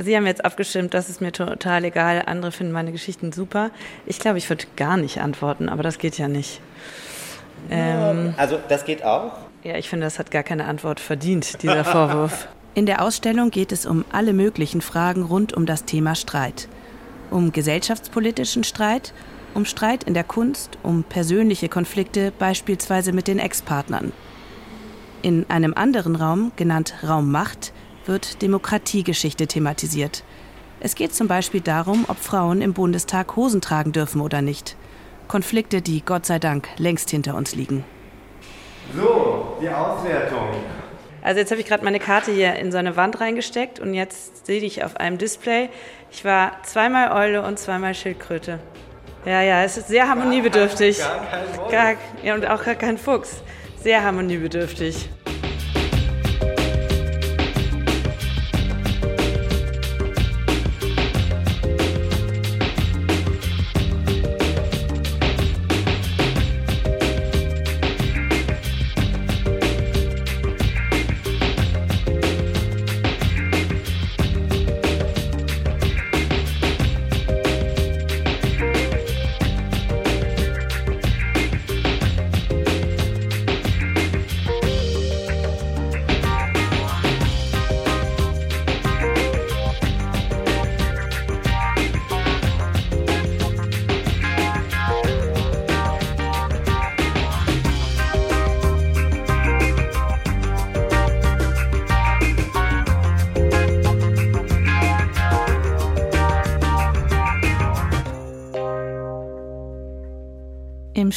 [0.00, 2.24] Sie haben jetzt abgestimmt, das ist mir total egal.
[2.26, 3.70] Andere finden meine Geschichten super.
[4.06, 6.60] Ich glaube, ich würde gar nicht antworten, aber das geht ja nicht.
[7.70, 9.45] Ähm, also das geht auch.
[9.66, 12.46] Ja, ich finde, das hat gar keine Antwort verdient, dieser Vorwurf.
[12.76, 16.68] In der Ausstellung geht es um alle möglichen Fragen rund um das Thema Streit.
[17.32, 19.12] Um gesellschaftspolitischen Streit,
[19.54, 24.12] um Streit in der Kunst, um persönliche Konflikte, beispielsweise mit den Ex-Partnern.
[25.22, 27.72] In einem anderen Raum, genannt Raum Macht,
[28.04, 30.22] wird Demokratiegeschichte thematisiert.
[30.78, 34.76] Es geht zum Beispiel darum, ob Frauen im Bundestag Hosen tragen dürfen oder nicht.
[35.26, 37.82] Konflikte, die Gott sei Dank längst hinter uns liegen.
[38.94, 40.48] So, die Auswertung.
[41.22, 44.46] Also jetzt habe ich gerade meine Karte hier in so eine Wand reingesteckt und jetzt
[44.46, 45.70] sehe ich auf einem Display,
[46.12, 48.60] ich war zweimal Eule und zweimal Schildkröte.
[49.24, 50.98] Ja, ja, es ist sehr harmoniebedürftig.
[50.98, 53.42] Gar, kein, gar kein ja, und auch gar kein Fuchs.
[53.82, 55.08] Sehr harmoniebedürftig.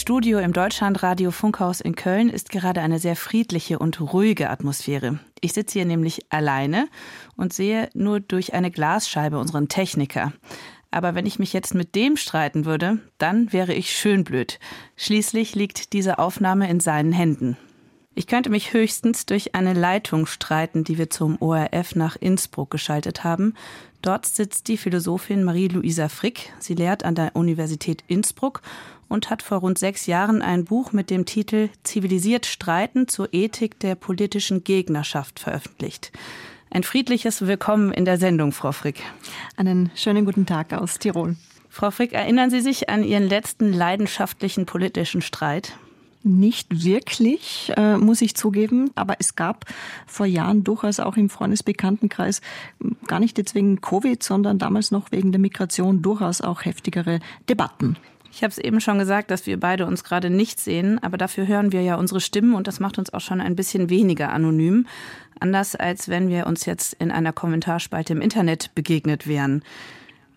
[0.09, 5.19] Studio im Deutschlandradio Funkhaus in Köln ist gerade eine sehr friedliche und ruhige Atmosphäre.
[5.39, 6.87] Ich sitze hier nämlich alleine
[7.35, 10.33] und sehe nur durch eine Glasscheibe unseren Techniker.
[10.89, 14.57] Aber wenn ich mich jetzt mit dem streiten würde, dann wäre ich schön blöd.
[14.95, 17.55] Schließlich liegt diese Aufnahme in seinen Händen.
[18.15, 23.23] Ich könnte mich höchstens durch eine Leitung streiten, die wir zum ORF nach Innsbruck geschaltet
[23.23, 23.53] haben.
[24.01, 26.51] Dort sitzt die Philosophin Marie-Louisa Frick.
[26.57, 28.63] Sie lehrt an der Universität Innsbruck
[29.09, 33.79] und hat vor rund sechs Jahren ein Buch mit dem Titel Zivilisiert Streiten zur Ethik
[33.79, 36.13] der politischen Gegnerschaft veröffentlicht.
[36.71, 39.01] Ein friedliches Willkommen in der Sendung, Frau Frick.
[39.57, 41.35] Einen schönen guten Tag aus Tirol.
[41.67, 45.73] Frau Frick, erinnern Sie sich an Ihren letzten leidenschaftlichen politischen Streit?
[46.21, 49.65] Nicht wirklich, äh, muss ich zugeben, aber es gab
[50.05, 52.41] vor Jahren durchaus auch im Freundesbekanntenkreis
[53.07, 57.95] gar nicht jetzt wegen Covid, sondern damals noch wegen der Migration durchaus auch heftigere Debatten.
[58.31, 61.47] Ich habe es eben schon gesagt, dass wir beide uns gerade nicht sehen, aber dafür
[61.47, 64.85] hören wir ja unsere Stimmen und das macht uns auch schon ein bisschen weniger anonym.
[65.39, 69.63] Anders als wenn wir uns jetzt in einer Kommentarspalte im Internet begegnet wären.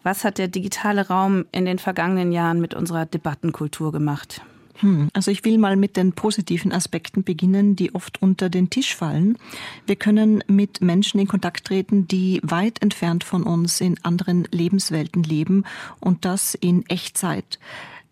[0.03, 4.43] Was hat der digitale Raum in den vergangenen Jahren mit unserer Debattenkultur gemacht?
[4.81, 8.95] Hm, also ich will mal mit den positiven Aspekten beginnen, die oft unter den Tisch
[8.95, 9.39] fallen.
[9.87, 15.23] Wir können mit Menschen in Kontakt treten, die weit entfernt von uns in anderen Lebenswelten
[15.23, 15.65] leben
[16.01, 17.59] und das in Echtzeit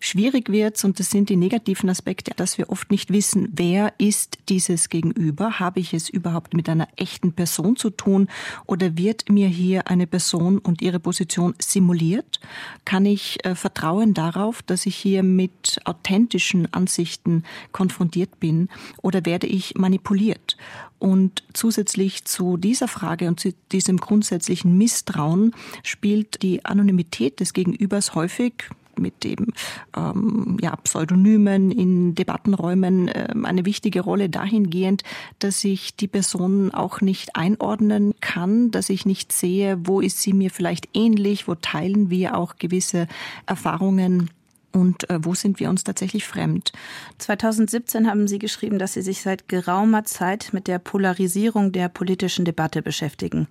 [0.01, 4.39] schwierig wird, und das sind die negativen Aspekte, dass wir oft nicht wissen, wer ist
[4.49, 5.61] dieses Gegenüber?
[5.61, 8.29] Habe ich es überhaupt mit einer echten Person zu tun
[8.67, 12.41] oder wird mir hier eine Person und ihre Position simuliert?
[12.85, 18.69] Kann ich äh, vertrauen darauf, dass ich hier mit authentischen Ansichten konfrontiert bin
[19.03, 20.57] oder werde ich manipuliert?
[20.99, 28.15] Und zusätzlich zu dieser Frage und zu diesem grundsätzlichen Misstrauen spielt die Anonymität des Gegenübers
[28.15, 28.65] häufig
[28.99, 29.49] mit dem
[29.97, 35.03] ähm, ja, Pseudonymen in Debattenräumen äh, eine wichtige Rolle dahingehend,
[35.39, 40.33] dass ich die Person auch nicht einordnen kann, dass ich nicht sehe, wo ist sie
[40.33, 43.07] mir vielleicht ähnlich, wo teilen wir auch gewisse
[43.47, 44.31] Erfahrungen
[44.73, 46.73] und äh, wo sind wir uns tatsächlich fremd?
[47.19, 52.45] 2017 haben Sie geschrieben, dass Sie sich seit geraumer Zeit mit der Polarisierung der politischen
[52.45, 53.49] Debatte beschäftigen.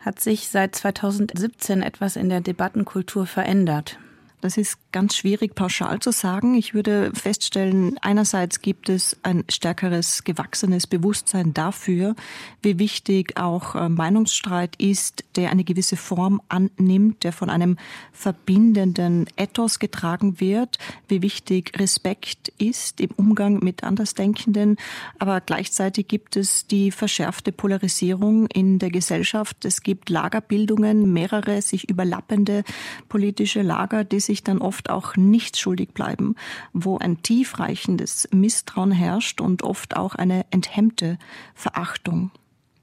[0.00, 3.98] Hat sich seit 2017 etwas in der Debattenkultur verändert?
[4.40, 6.54] Das ist ganz schwierig pauschal zu sagen.
[6.54, 12.14] Ich würde feststellen, einerseits gibt es ein stärkeres gewachsenes Bewusstsein dafür,
[12.62, 17.78] wie wichtig auch äh, Meinungsstreit ist, der eine gewisse Form annimmt, der von einem
[18.12, 24.76] verbindenden Ethos getragen wird, wie wichtig Respekt ist im Umgang mit Andersdenkenden.
[25.18, 29.64] Aber gleichzeitig gibt es die verschärfte Polarisierung in der Gesellschaft.
[29.64, 32.62] Es gibt Lagerbildungen, mehrere sich überlappende
[33.08, 36.36] politische Lager, die sich dann oft auch nicht schuldig bleiben,
[36.72, 41.18] wo ein tiefreichendes Misstrauen herrscht und oft auch eine enthemmte
[41.54, 42.30] Verachtung.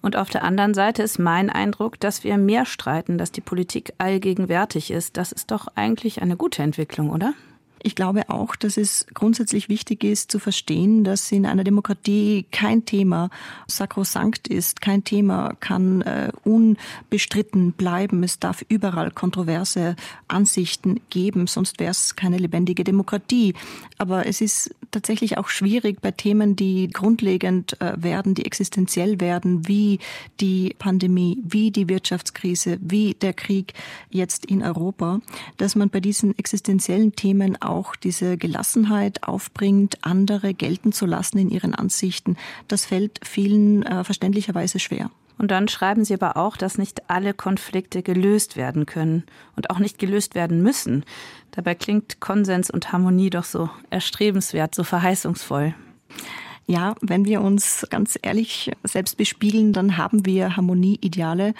[0.01, 3.93] Und auf der anderen Seite ist mein Eindruck, dass wir mehr streiten, dass die Politik
[3.97, 5.17] allgegenwärtig ist.
[5.17, 7.33] Das ist doch eigentlich eine gute Entwicklung, oder?
[7.85, 12.83] Ich glaube auch, dass es grundsätzlich wichtig ist zu verstehen, dass in einer Demokratie kein
[12.83, 13.29] Thema
[13.67, 18.23] sakrosankt ist, kein Thema kann äh, unbestritten bleiben.
[18.23, 19.95] Es darf überall kontroverse
[20.27, 23.53] Ansichten geben, sonst wäre es keine lebendige Demokratie.
[23.99, 29.67] Aber es ist tatsächlich auch schwierig bei Themen, die grundlegend äh, werden, die existenziell werden,
[29.67, 29.99] wie
[30.39, 33.73] die Pandemie, wie die Wirtschaftskrise, wie der Krieg
[34.09, 35.19] jetzt in Europa,
[35.57, 41.49] dass man bei diesen existenziellen Themen auch diese Gelassenheit aufbringt, andere gelten zu lassen in
[41.49, 42.37] ihren Ansichten.
[42.67, 45.09] Das fällt vielen äh, verständlicherweise schwer.
[45.37, 49.23] Und dann schreiben Sie aber auch, dass nicht alle Konflikte gelöst werden können
[49.55, 51.03] und auch nicht gelöst werden müssen.
[51.51, 55.75] Dabei klingt Konsens und Harmonie doch so erstrebenswert, so verheißungsvoll.
[56.67, 61.53] Ja, wenn wir uns ganz ehrlich selbst bespiegeln, dann haben wir Harmonieideale,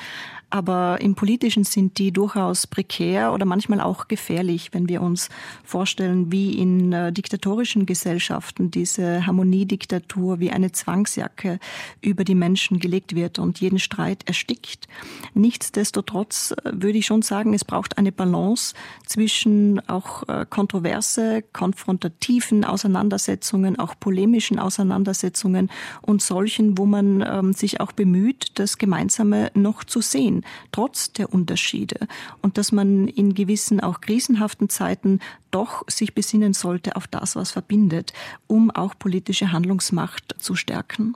[0.55, 5.27] aber im politischen sind die durchaus prekär oder manchmal auch gefährlich, wenn wir uns
[5.65, 11.59] vorstellen, wie in äh, diktatorischen Gesellschaften diese Harmoniediktatur wie eine Zwangsjacke
[12.01, 14.87] über die Menschen gelegt wird und jeden Streit erstickt.
[15.33, 22.63] Nichtsdestotrotz äh, würde ich schon sagen, es braucht eine Balance zwischen auch äh, kontroverse, konfrontativen
[22.63, 25.69] Auseinandersetzungen, auch polemischen Auseinandersetzungen
[26.01, 31.12] und solchen, wo man ähm, sich auch bemüht, das Gemeinsame noch zu sehen sehen, trotz
[31.13, 32.08] der Unterschiede.
[32.41, 35.19] Und dass man in gewissen auch krisenhaften Zeiten
[35.51, 38.13] doch sich besinnen sollte auf das, was verbindet,
[38.47, 41.15] um auch politische Handlungsmacht zu stärken.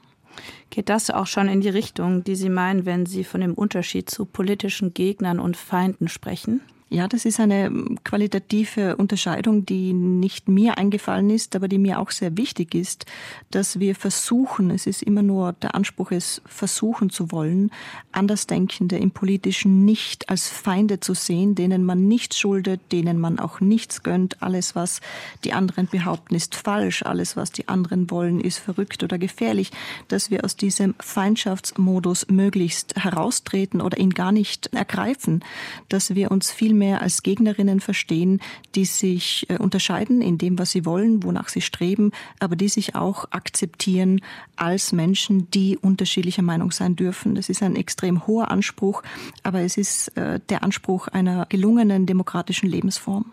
[0.70, 4.10] Geht das auch schon in die Richtung, die Sie meinen, wenn Sie von dem Unterschied
[4.10, 6.62] zu politischen Gegnern und Feinden sprechen?
[6.92, 7.72] Ja, das ist eine
[8.04, 13.06] qualitative Unterscheidung, die nicht mir eingefallen ist, aber die mir auch sehr wichtig ist,
[13.52, 17.70] dass wir versuchen, es ist immer nur der Anspruch, es versuchen zu wollen,
[18.12, 23.60] Andersdenkende im Politischen nicht als Feinde zu sehen, denen man nichts schuldet, denen man auch
[23.60, 24.42] nichts gönnt.
[24.42, 25.00] Alles, was
[25.44, 27.04] die anderen behaupten, ist falsch.
[27.04, 29.72] Alles, was die anderen wollen, ist verrückt oder gefährlich.
[30.08, 35.44] Dass wir aus diesem Feindschaftsmodus möglichst heraustreten oder ihn gar nicht ergreifen.
[35.88, 38.42] Dass wir uns viel mehr als Gegnerinnen verstehen,
[38.74, 42.96] die sich äh, unterscheiden in dem, was sie wollen, wonach sie streben, aber die sich
[42.96, 44.22] auch akzeptieren
[44.56, 47.36] als Menschen, die unterschiedlicher Meinung sein dürfen.
[47.36, 49.04] Das ist ein extrem hoher Anspruch,
[49.44, 53.26] aber es ist äh, der Anspruch einer gelungenen demokratischen Lebensform.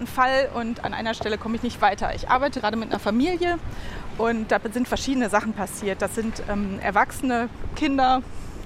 [0.00, 2.14] Gerade Fall und an einer Stelle komme ich nicht weiter.
[2.14, 3.58] Ich arbeite gerade mit einer Familie
[4.18, 6.02] und da sind verschiedene Sachen passiert.
[6.02, 8.22] Das sind ähm, erwachsene Kinder,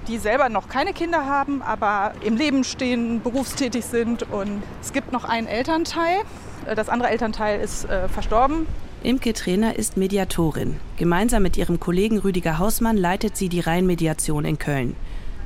[0.07, 4.23] die selber noch keine Kinder haben, aber im Leben stehen, berufstätig sind.
[4.31, 6.18] Und es gibt noch einen Elternteil.
[6.66, 8.66] Äh, das andere Elternteil ist äh, verstorben.
[9.03, 10.77] Imke Trainer ist Mediatorin.
[10.97, 14.97] Gemeinsam mit ihrem Kollegen Rüdiger Hausmann leitet sie die Rheinmediation in Köln.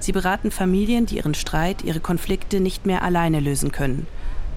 [0.01, 4.07] Sie beraten Familien, die ihren Streit, ihre Konflikte nicht mehr alleine lösen können.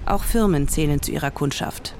[0.04, 1.94] Auch Firmen zählen zu ihrer Kundschaft.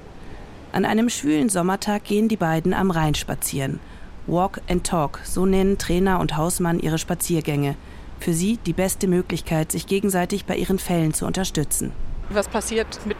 [0.73, 3.79] An einem schwülen Sommertag gehen die beiden am Rhein spazieren.
[4.27, 7.75] Walk and Talk, so nennen Trainer und Hausmann ihre Spaziergänge.
[8.19, 11.91] Für sie die beste Möglichkeit, sich gegenseitig bei ihren Fällen zu unterstützen.
[12.29, 13.17] Was passiert mit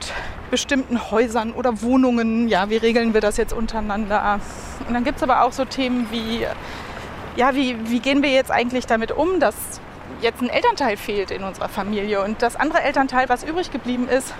[0.49, 2.47] bestimmten Häusern oder Wohnungen?
[2.47, 4.39] Ja, wie regeln wir das jetzt untereinander?
[4.87, 6.45] Und dann gibt es aber auch so Themen wie,
[7.35, 9.55] ja, wie, wie gehen wir jetzt eigentlich damit um, dass
[10.23, 14.33] jetzt ein Elternteil fehlt in unserer Familie und das andere Elternteil, was übrig geblieben ist,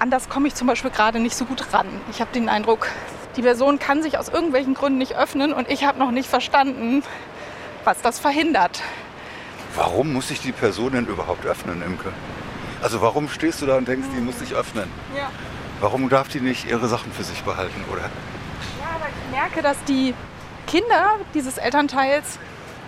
[0.00, 1.86] an das komme ich zum Beispiel gerade nicht so gut ran.
[2.10, 2.88] Ich habe den Eindruck,
[3.36, 7.02] die Person kann sich aus irgendwelchen Gründen nicht öffnen und ich habe noch nicht verstanden,
[7.84, 8.80] was das verhindert.
[9.76, 12.12] Warum muss sich die Person denn überhaupt öffnen, Imke?
[12.82, 14.90] Also warum stehst du da und denkst, die muss sich öffnen?
[15.16, 15.30] Ja.
[15.80, 18.02] Warum darf die nicht ihre Sachen für sich behalten, oder?
[18.80, 20.14] Ja, aber ich merke, dass die
[20.66, 22.38] Kinder dieses Elternteils,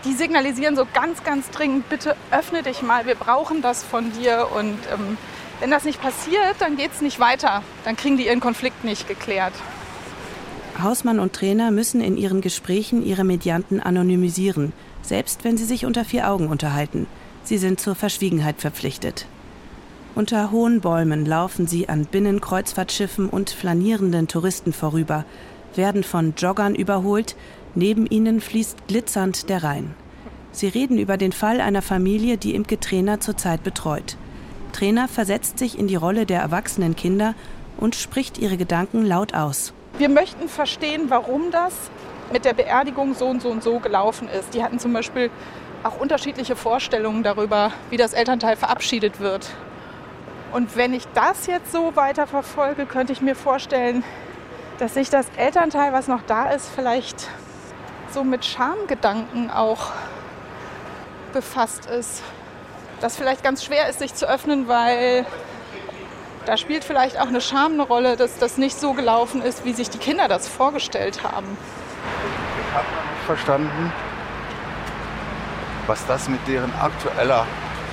[0.05, 4.49] die signalisieren so ganz, ganz dringend, bitte öffne dich mal, wir brauchen das von dir.
[4.57, 5.17] Und ähm,
[5.61, 7.63] wenn das nicht passiert, dann geht es nicht weiter.
[7.85, 9.53] Dann kriegen die ihren Konflikt nicht geklärt.
[10.83, 14.73] Hausmann und Trainer müssen in ihren Gesprächen ihre Medianten anonymisieren,
[15.03, 17.07] selbst wenn sie sich unter vier Augen unterhalten.
[17.45, 19.27] Sie sind zur Verschwiegenheit verpflichtet.
[20.15, 25.25] Unter hohen Bäumen laufen sie an Binnenkreuzfahrtschiffen und flanierenden Touristen vorüber,
[25.77, 27.37] werden von Joggern überholt,
[27.75, 29.95] Neben ihnen fließt glitzernd der Rhein.
[30.53, 34.17] Sie reden über den Fall einer Familie, die Imke Trainer zurzeit betreut.
[34.73, 37.35] Trainer versetzt sich in die Rolle der erwachsenen Kinder
[37.77, 39.73] und spricht ihre Gedanken laut aus.
[39.99, 41.75] Wir möchten verstehen, warum das
[42.33, 44.55] mit der Beerdigung so und so und so gelaufen ist.
[44.55, 45.31] Die hatten zum Beispiel
[45.83, 49.51] auch unterschiedliche Vorstellungen darüber, wie das Elternteil verabschiedet wird.
[50.53, 54.03] Und wenn ich das jetzt so weiter verfolge, könnte ich mir vorstellen,
[54.79, 57.29] dass sich das Elternteil, was noch da ist, vielleicht
[58.13, 59.93] so mit Schamgedanken auch
[61.33, 62.23] befasst ist.
[63.01, 65.25] Das vielleicht ganz schwer ist, sich zu öffnen, weil
[66.47, 69.73] da spielt vielleicht auch eine Scham eine Rolle, dass das nicht so gelaufen ist, wie
[69.73, 71.57] sich die Kinder das vorgestellt haben.
[72.69, 73.93] Ich habe noch nicht verstanden,
[75.87, 77.47] was das mit deren aktueller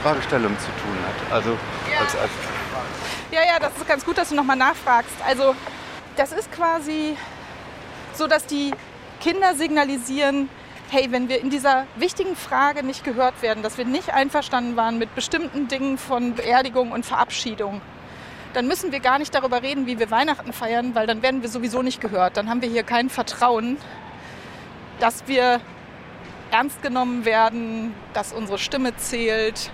[0.04, 1.34] Fragestellung zu tun hat.
[1.34, 2.00] Also ja.
[2.00, 2.32] als, als
[3.32, 5.12] ja, ja, das ist ganz gut, dass du nochmal nachfragst.
[5.28, 5.54] Also
[6.16, 7.18] das ist quasi
[8.14, 8.72] so, dass die
[9.20, 10.50] Kinder signalisieren,
[10.90, 14.98] hey, wenn wir in dieser wichtigen Frage nicht gehört werden, dass wir nicht einverstanden waren
[14.98, 17.82] mit bestimmten Dingen von Beerdigung und Verabschiedung,
[18.54, 21.50] dann müssen wir gar nicht darüber reden, wie wir Weihnachten feiern, weil dann werden wir
[21.50, 22.38] sowieso nicht gehört.
[22.38, 23.78] Dann haben wir hier kein Vertrauen,
[25.00, 25.60] dass wir
[26.52, 29.72] ernst genommen werden, dass unsere Stimme zählt.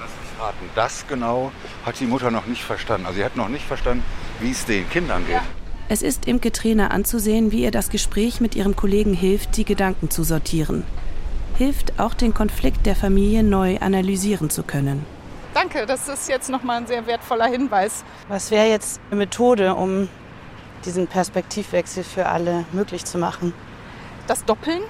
[0.00, 1.52] Lass mich raten, das genau
[1.86, 3.06] hat die Mutter noch nicht verstanden.
[3.06, 4.04] Also sie hat noch nicht verstanden,
[4.40, 5.36] wie es den Kindern geht.
[5.36, 5.61] Ja.
[5.92, 10.08] Es ist Imke Trainer anzusehen, wie ihr das Gespräch mit ihrem Kollegen hilft, die Gedanken
[10.08, 10.84] zu sortieren.
[11.58, 15.04] Hilft auch den Konflikt der Familie neu analysieren zu können.
[15.52, 18.04] Danke, das ist jetzt nochmal ein sehr wertvoller Hinweis.
[18.28, 20.08] Was wäre jetzt eine Methode, um
[20.86, 23.52] diesen Perspektivwechsel für alle möglich zu machen?
[24.26, 24.80] Das Doppeln.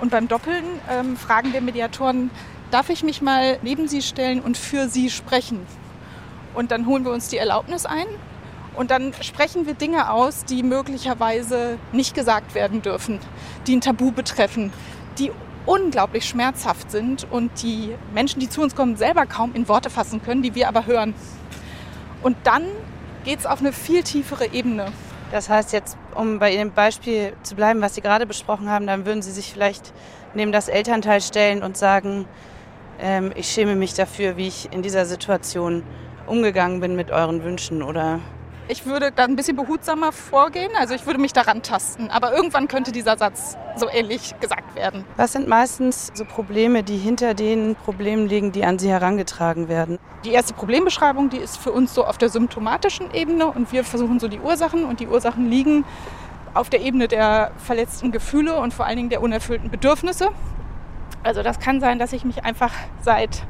[0.00, 2.32] Und beim Doppeln ähm, fragen wir Mediatoren,
[2.72, 5.60] darf ich mich mal neben Sie stellen und für Sie sprechen?
[6.54, 8.06] Und dann holen wir uns die Erlaubnis ein
[8.76, 13.20] und dann sprechen wir Dinge aus, die möglicherweise nicht gesagt werden dürfen,
[13.66, 14.72] die ein Tabu betreffen,
[15.18, 15.30] die
[15.66, 20.22] unglaublich schmerzhaft sind und die Menschen, die zu uns kommen, selber kaum in Worte fassen
[20.22, 21.14] können, die wir aber hören.
[22.22, 22.64] Und dann
[23.24, 24.86] geht es auf eine viel tiefere Ebene.
[25.30, 29.06] Das heißt jetzt, um bei Ihrem Beispiel zu bleiben, was Sie gerade besprochen haben, dann
[29.06, 29.92] würden Sie sich vielleicht
[30.34, 32.26] neben das Elternteil stellen und sagen,
[33.00, 35.82] ähm, ich schäme mich dafür, wie ich in dieser Situation
[36.26, 38.20] umgegangen bin mit euren Wünschen oder
[38.68, 42.10] ich würde da ein bisschen behutsamer vorgehen, also ich würde mich daran tasten.
[42.10, 45.04] Aber irgendwann könnte dieser Satz so ähnlich gesagt werden.
[45.16, 49.98] Was sind meistens so Probleme, die hinter den Problemen liegen, die an Sie herangetragen werden?
[50.24, 54.18] Die erste Problembeschreibung, die ist für uns so auf der symptomatischen Ebene und wir versuchen
[54.18, 55.84] so die Ursachen und die Ursachen liegen
[56.54, 60.28] auf der Ebene der verletzten Gefühle und vor allen Dingen der unerfüllten Bedürfnisse.
[61.22, 63.42] Also das kann sein, dass ich mich einfach seit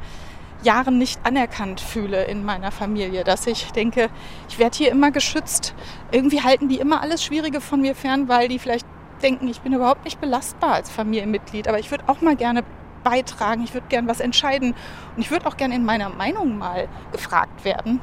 [0.64, 4.08] Jahren nicht anerkannt fühle in meiner Familie, dass ich denke,
[4.48, 5.74] ich werde hier immer geschützt.
[6.10, 8.86] Irgendwie halten die immer alles Schwierige von mir fern, weil die vielleicht
[9.22, 12.64] denken, ich bin überhaupt nicht belastbar als Familienmitglied, aber ich würde auch mal gerne
[13.04, 14.74] beitragen, ich würde gerne was entscheiden
[15.14, 18.00] und ich würde auch gerne in meiner Meinung mal gefragt werden,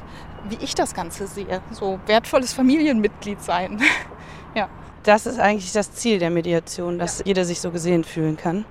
[0.48, 1.60] wie ich das Ganze sehe.
[1.72, 3.80] So wertvolles Familienmitglied sein.
[4.54, 4.68] ja.
[5.02, 7.26] Das ist eigentlich das Ziel der Mediation, dass ja.
[7.26, 8.64] jeder sich so gesehen fühlen kann.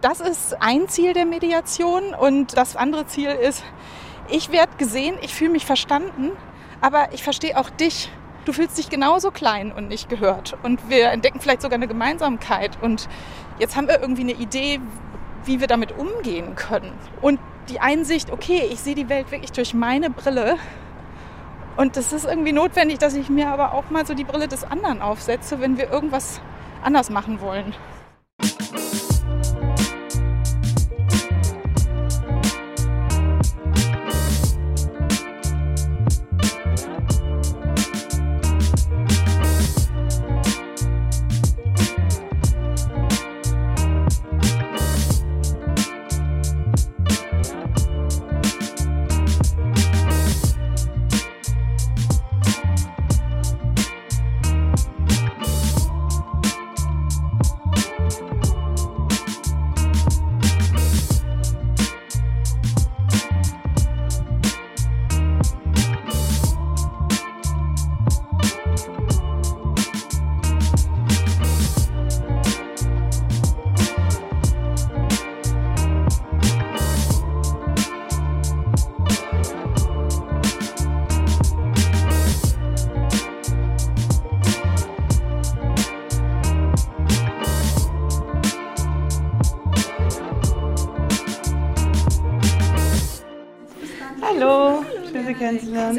[0.00, 3.64] Das ist ein Ziel der Mediation und das andere Ziel ist,
[4.28, 6.30] ich werde gesehen, ich fühle mich verstanden,
[6.80, 8.08] aber ich verstehe auch dich.
[8.44, 10.56] Du fühlst dich genauso klein und nicht gehört.
[10.62, 12.78] Und wir entdecken vielleicht sogar eine Gemeinsamkeit.
[12.80, 13.08] Und
[13.58, 14.80] jetzt haben wir irgendwie eine Idee,
[15.44, 16.92] wie wir damit umgehen können.
[17.20, 20.56] Und die Einsicht, okay, ich sehe die Welt wirklich durch meine Brille.
[21.76, 24.64] Und das ist irgendwie notwendig, dass ich mir aber auch mal so die Brille des
[24.64, 26.40] anderen aufsetze, wenn wir irgendwas
[26.82, 27.74] anders machen wollen.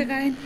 [0.03, 0.11] Hm.
[0.11, 0.37] Rein.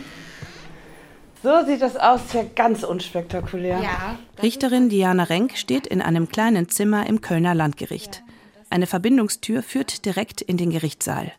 [1.42, 3.78] So sieht das aus, ja ganz unspektakulär.
[3.82, 8.22] Ja, Richterin Diana Renk steht in einem kleinen Zimmer im Kölner Landgericht.
[8.70, 11.32] Eine Verbindungstür führt direkt in den Gerichtssaal.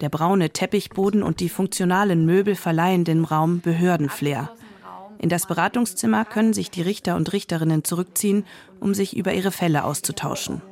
[0.00, 4.50] Der braune Teppichboden und die funktionalen Möbel verleihen dem Raum Behördenflair.
[5.18, 8.46] In das Beratungszimmer können sich die Richter und Richterinnen zurückziehen,
[8.80, 10.62] um sich über ihre Fälle auszutauschen.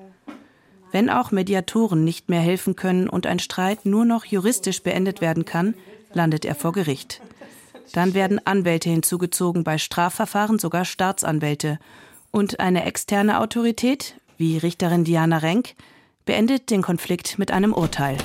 [0.91, 5.45] Wenn auch Mediatoren nicht mehr helfen können und ein Streit nur noch juristisch beendet werden
[5.45, 5.75] kann,
[6.13, 7.21] landet er vor Gericht.
[7.93, 11.79] Dann werden Anwälte hinzugezogen, bei Strafverfahren sogar Staatsanwälte.
[12.31, 15.75] Und eine externe Autorität, wie Richterin Diana Renk,
[16.27, 18.19] beendet den Konflikt mit einem Urteil.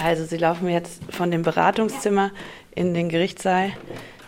[0.00, 2.30] Also Sie laufen jetzt von dem Beratungszimmer
[2.74, 3.72] in den Gerichtssaal,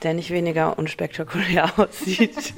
[0.03, 2.55] der nicht weniger unspektakulär aussieht.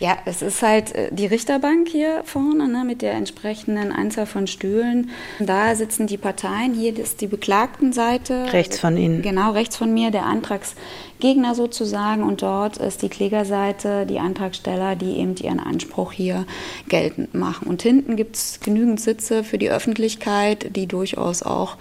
[0.00, 4.46] Ja, es ist halt äh, die Richterbank hier vorne ne, mit der entsprechenden Anzahl von
[4.46, 5.10] Stühlen.
[5.38, 6.74] Da sitzen die Parteien.
[6.74, 8.52] Hier ist die Beklagtenseite.
[8.52, 9.22] Rechts von Ihnen.
[9.22, 12.22] Genau, rechts von mir, der Antragsgegner sozusagen.
[12.22, 16.46] Und dort ist die Klägerseite, die Antragsteller, die eben ihren Anspruch hier
[16.88, 17.68] geltend machen.
[17.68, 21.76] Und hinten gibt es genügend Sitze für die Öffentlichkeit, die durchaus auch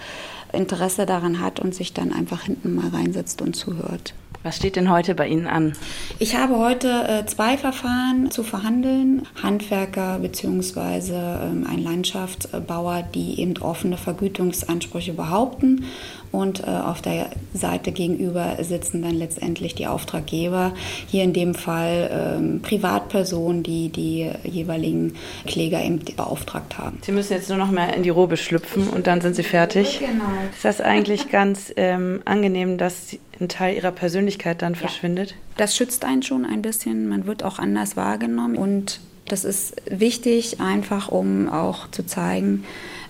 [0.53, 4.13] Interesse daran hat und sich dann einfach hinten mal reinsetzt und zuhört.
[4.43, 5.73] Was steht denn heute bei Ihnen an?
[6.17, 9.27] Ich habe heute äh, zwei Verfahren zu verhandeln.
[9.41, 11.13] Handwerker bzw.
[11.13, 15.85] Ähm, ein Landschaftsbauer, die eben offene Vergütungsansprüche behaupten.
[16.31, 20.73] Und äh, auf der Seite gegenüber sitzen dann letztendlich die Auftraggeber.
[21.07, 25.15] Hier in dem Fall ähm, Privatpersonen, die die jeweiligen
[25.45, 26.99] Kläger eben beauftragt haben.
[27.01, 29.99] Sie müssen jetzt nur noch mal in die Robe schlüpfen und dann sind Sie fertig.
[29.99, 30.23] Genau.
[30.53, 35.35] Ist das eigentlich ganz ähm, angenehm, dass ein Teil ihrer Persönlichkeit dann verschwindet?
[35.57, 37.09] Das schützt einen schon ein bisschen.
[37.09, 38.55] Man wird auch anders wahrgenommen.
[38.55, 42.63] Und das ist wichtig, einfach um auch zu zeigen,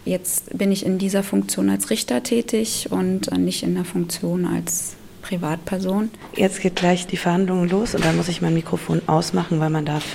[0.06, 4.96] jetzt bin ich in dieser Funktion als Richter tätig und nicht in der Funktion als
[5.22, 6.10] Privatperson.
[6.36, 9.86] Jetzt geht gleich die Verhandlung los und dann muss ich mein Mikrofon ausmachen, weil man
[9.86, 10.06] darf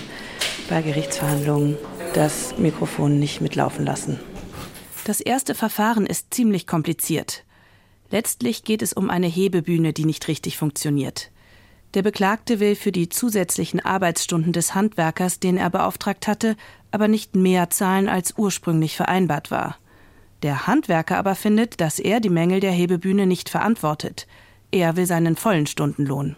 [0.69, 1.77] bei Gerichtsverhandlungen
[2.15, 4.19] das Mikrofon nicht mitlaufen lassen.
[5.05, 7.45] Das erste Verfahren ist ziemlich kompliziert.
[8.11, 11.31] Letztlich geht es um eine Hebebühne, die nicht richtig funktioniert.
[11.97, 16.55] Der Beklagte will für die zusätzlichen Arbeitsstunden des Handwerkers, den er beauftragt hatte,
[16.91, 19.79] aber nicht mehr zahlen, als ursprünglich vereinbart war.
[20.43, 24.27] Der Handwerker aber findet, dass er die Mängel der Hebebühne nicht verantwortet.
[24.71, 26.37] Er will seinen vollen Stundenlohn.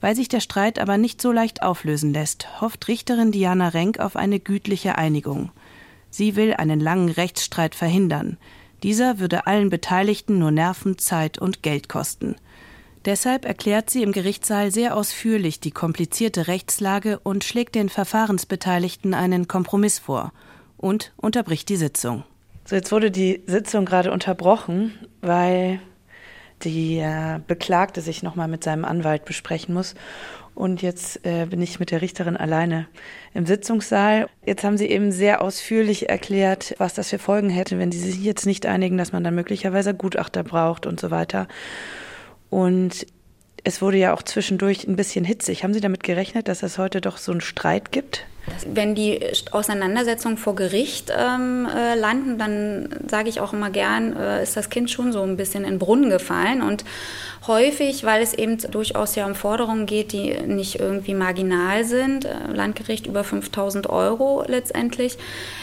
[0.00, 4.16] Weil sich der Streit aber nicht so leicht auflösen lässt, hofft Richterin Diana Renk auf
[4.16, 5.52] eine gütliche Einigung.
[6.10, 8.38] Sie will einen langen Rechtsstreit verhindern.
[8.82, 12.34] Dieser würde allen Beteiligten nur Nerven, Zeit und Geld kosten.
[13.04, 19.46] Deshalb erklärt sie im Gerichtssaal sehr ausführlich die komplizierte Rechtslage und schlägt den Verfahrensbeteiligten einen
[19.46, 20.32] Kompromiss vor
[20.78, 22.24] und unterbricht die Sitzung.
[22.64, 25.80] So, jetzt wurde die Sitzung gerade unterbrochen, weil
[26.62, 29.94] die äh, Beklagte sich nochmal mit seinem Anwalt besprechen muss.
[30.54, 32.86] Und jetzt äh, bin ich mit der Richterin alleine
[33.34, 34.28] im Sitzungssaal.
[34.46, 38.22] Jetzt haben Sie eben sehr ausführlich erklärt, was das für Folgen hätte, wenn Sie sich
[38.22, 41.48] jetzt nicht einigen, dass man dann möglicherweise Gutachter braucht und so weiter.
[42.50, 43.06] Und
[43.64, 45.64] es wurde ja auch zwischendurch ein bisschen hitzig.
[45.64, 48.26] Haben Sie damit gerechnet, dass es heute doch so einen Streit gibt?
[48.66, 49.20] Wenn die
[49.52, 54.68] Auseinandersetzungen vor Gericht ähm, äh, landen, dann sage ich auch immer gern, äh, ist das
[54.68, 56.60] Kind schon so ein bisschen in Brunnen gefallen.
[56.60, 56.84] Und
[57.46, 62.34] häufig, weil es eben durchaus ja um Forderungen geht, die nicht irgendwie marginal sind, äh,
[62.52, 65.16] Landgericht über 5000 Euro letztendlich,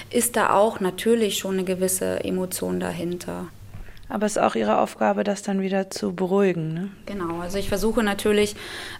[0.09, 3.45] ist da auch natürlich schon eine gewisse Emotion dahinter.
[4.11, 6.73] Aber es ist auch Ihre Aufgabe, das dann wieder zu beruhigen.
[6.73, 6.89] Ne?
[7.05, 8.55] Genau, also ich versuche natürlich,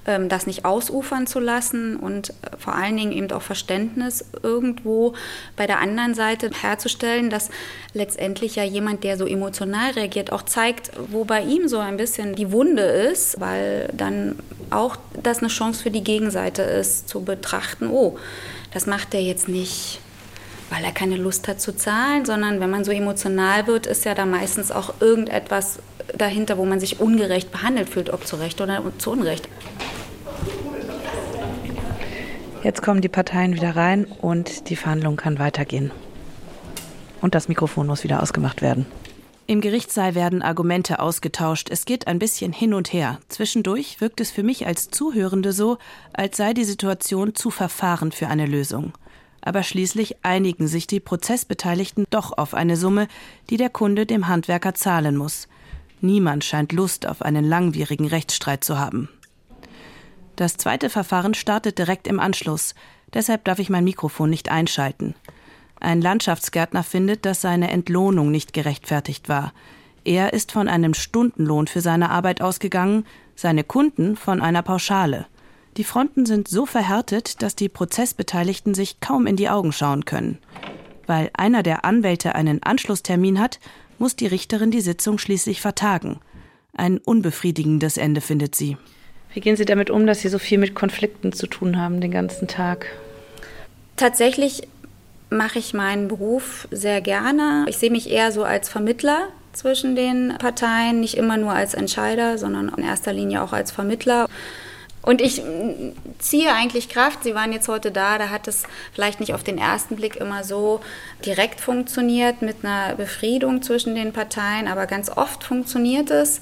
[0.07, 5.13] ähm, das nicht ausufern zu lassen und äh, vor allen Dingen eben auch Verständnis irgendwo
[5.57, 7.49] bei der anderen Seite herzustellen, dass
[7.93, 12.35] letztendlich ja jemand, der so emotional reagiert, auch zeigt, wo bei ihm so ein bisschen
[12.35, 14.37] die Wunde ist, weil dann
[14.69, 18.17] auch das eine Chance für die Gegenseite ist, zu betrachten, oh,
[18.73, 19.99] das macht der jetzt nicht
[20.71, 24.15] weil er keine Lust hat zu zahlen, sondern wenn man so emotional wird, ist ja
[24.15, 25.79] da meistens auch irgendetwas
[26.17, 29.49] dahinter, wo man sich ungerecht behandelt fühlt, ob zu Recht oder zu Unrecht.
[32.63, 35.91] Jetzt kommen die Parteien wieder rein und die Verhandlung kann weitergehen.
[37.19, 38.85] Und das Mikrofon muss wieder ausgemacht werden.
[39.47, 41.69] Im Gerichtssaal werden Argumente ausgetauscht.
[41.69, 43.19] Es geht ein bisschen hin und her.
[43.27, 45.79] Zwischendurch wirkt es für mich als Zuhörende so,
[46.13, 48.93] als sei die Situation zu verfahren für eine Lösung
[49.41, 53.07] aber schließlich einigen sich die Prozessbeteiligten doch auf eine Summe,
[53.49, 55.47] die der Kunde dem Handwerker zahlen muss.
[55.99, 59.09] Niemand scheint Lust auf einen langwierigen Rechtsstreit zu haben.
[60.35, 62.73] Das zweite Verfahren startet direkt im Anschluss,
[63.13, 65.15] deshalb darf ich mein Mikrofon nicht einschalten.
[65.79, 69.53] Ein Landschaftsgärtner findet, dass seine Entlohnung nicht gerechtfertigt war.
[70.03, 75.25] Er ist von einem Stundenlohn für seine Arbeit ausgegangen, seine Kunden von einer Pauschale.
[75.77, 80.37] Die Fronten sind so verhärtet, dass die Prozessbeteiligten sich kaum in die Augen schauen können.
[81.07, 83.59] Weil einer der Anwälte einen Anschlusstermin hat,
[83.97, 86.19] muss die Richterin die Sitzung schließlich vertagen.
[86.75, 88.77] Ein unbefriedigendes Ende findet sie.
[89.33, 92.11] Wie gehen Sie damit um, dass Sie so viel mit Konflikten zu tun haben den
[92.11, 92.87] ganzen Tag?
[93.95, 94.67] Tatsächlich
[95.29, 97.65] mache ich meinen Beruf sehr gerne.
[97.69, 102.37] Ich sehe mich eher so als Vermittler zwischen den Parteien, nicht immer nur als Entscheider,
[102.37, 104.27] sondern in erster Linie auch als Vermittler.
[105.01, 105.41] Und ich
[106.19, 107.23] ziehe eigentlich Kraft.
[107.23, 110.43] Sie waren jetzt heute da, da hat es vielleicht nicht auf den ersten Blick immer
[110.43, 110.81] so
[111.25, 116.41] direkt funktioniert mit einer Befriedung zwischen den Parteien, aber ganz oft funktioniert es.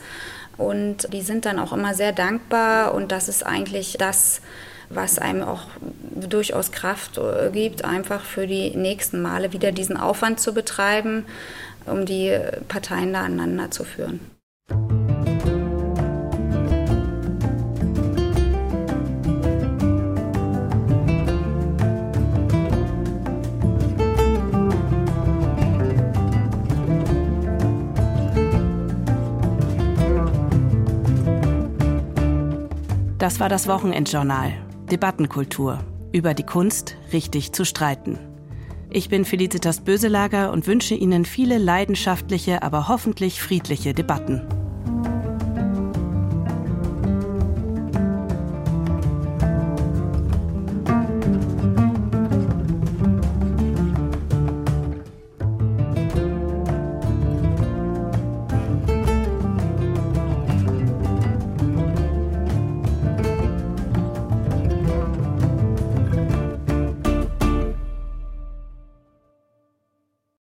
[0.57, 4.41] Und die sind dann auch immer sehr dankbar und das ist eigentlich das,
[4.89, 5.61] was einem auch
[6.15, 7.19] durchaus Kraft
[7.53, 11.25] gibt, einfach für die nächsten Male wieder diesen Aufwand zu betreiben,
[11.85, 12.37] um die
[12.67, 14.19] Parteien da aneinander zu führen.
[33.19, 34.53] Das war das Wochenendjournal.
[34.89, 35.79] Debattenkultur.
[36.13, 38.17] Über die Kunst, richtig zu streiten.
[38.89, 44.47] Ich bin Felicitas Böselager und wünsche Ihnen viele leidenschaftliche, aber hoffentlich friedliche Debatten.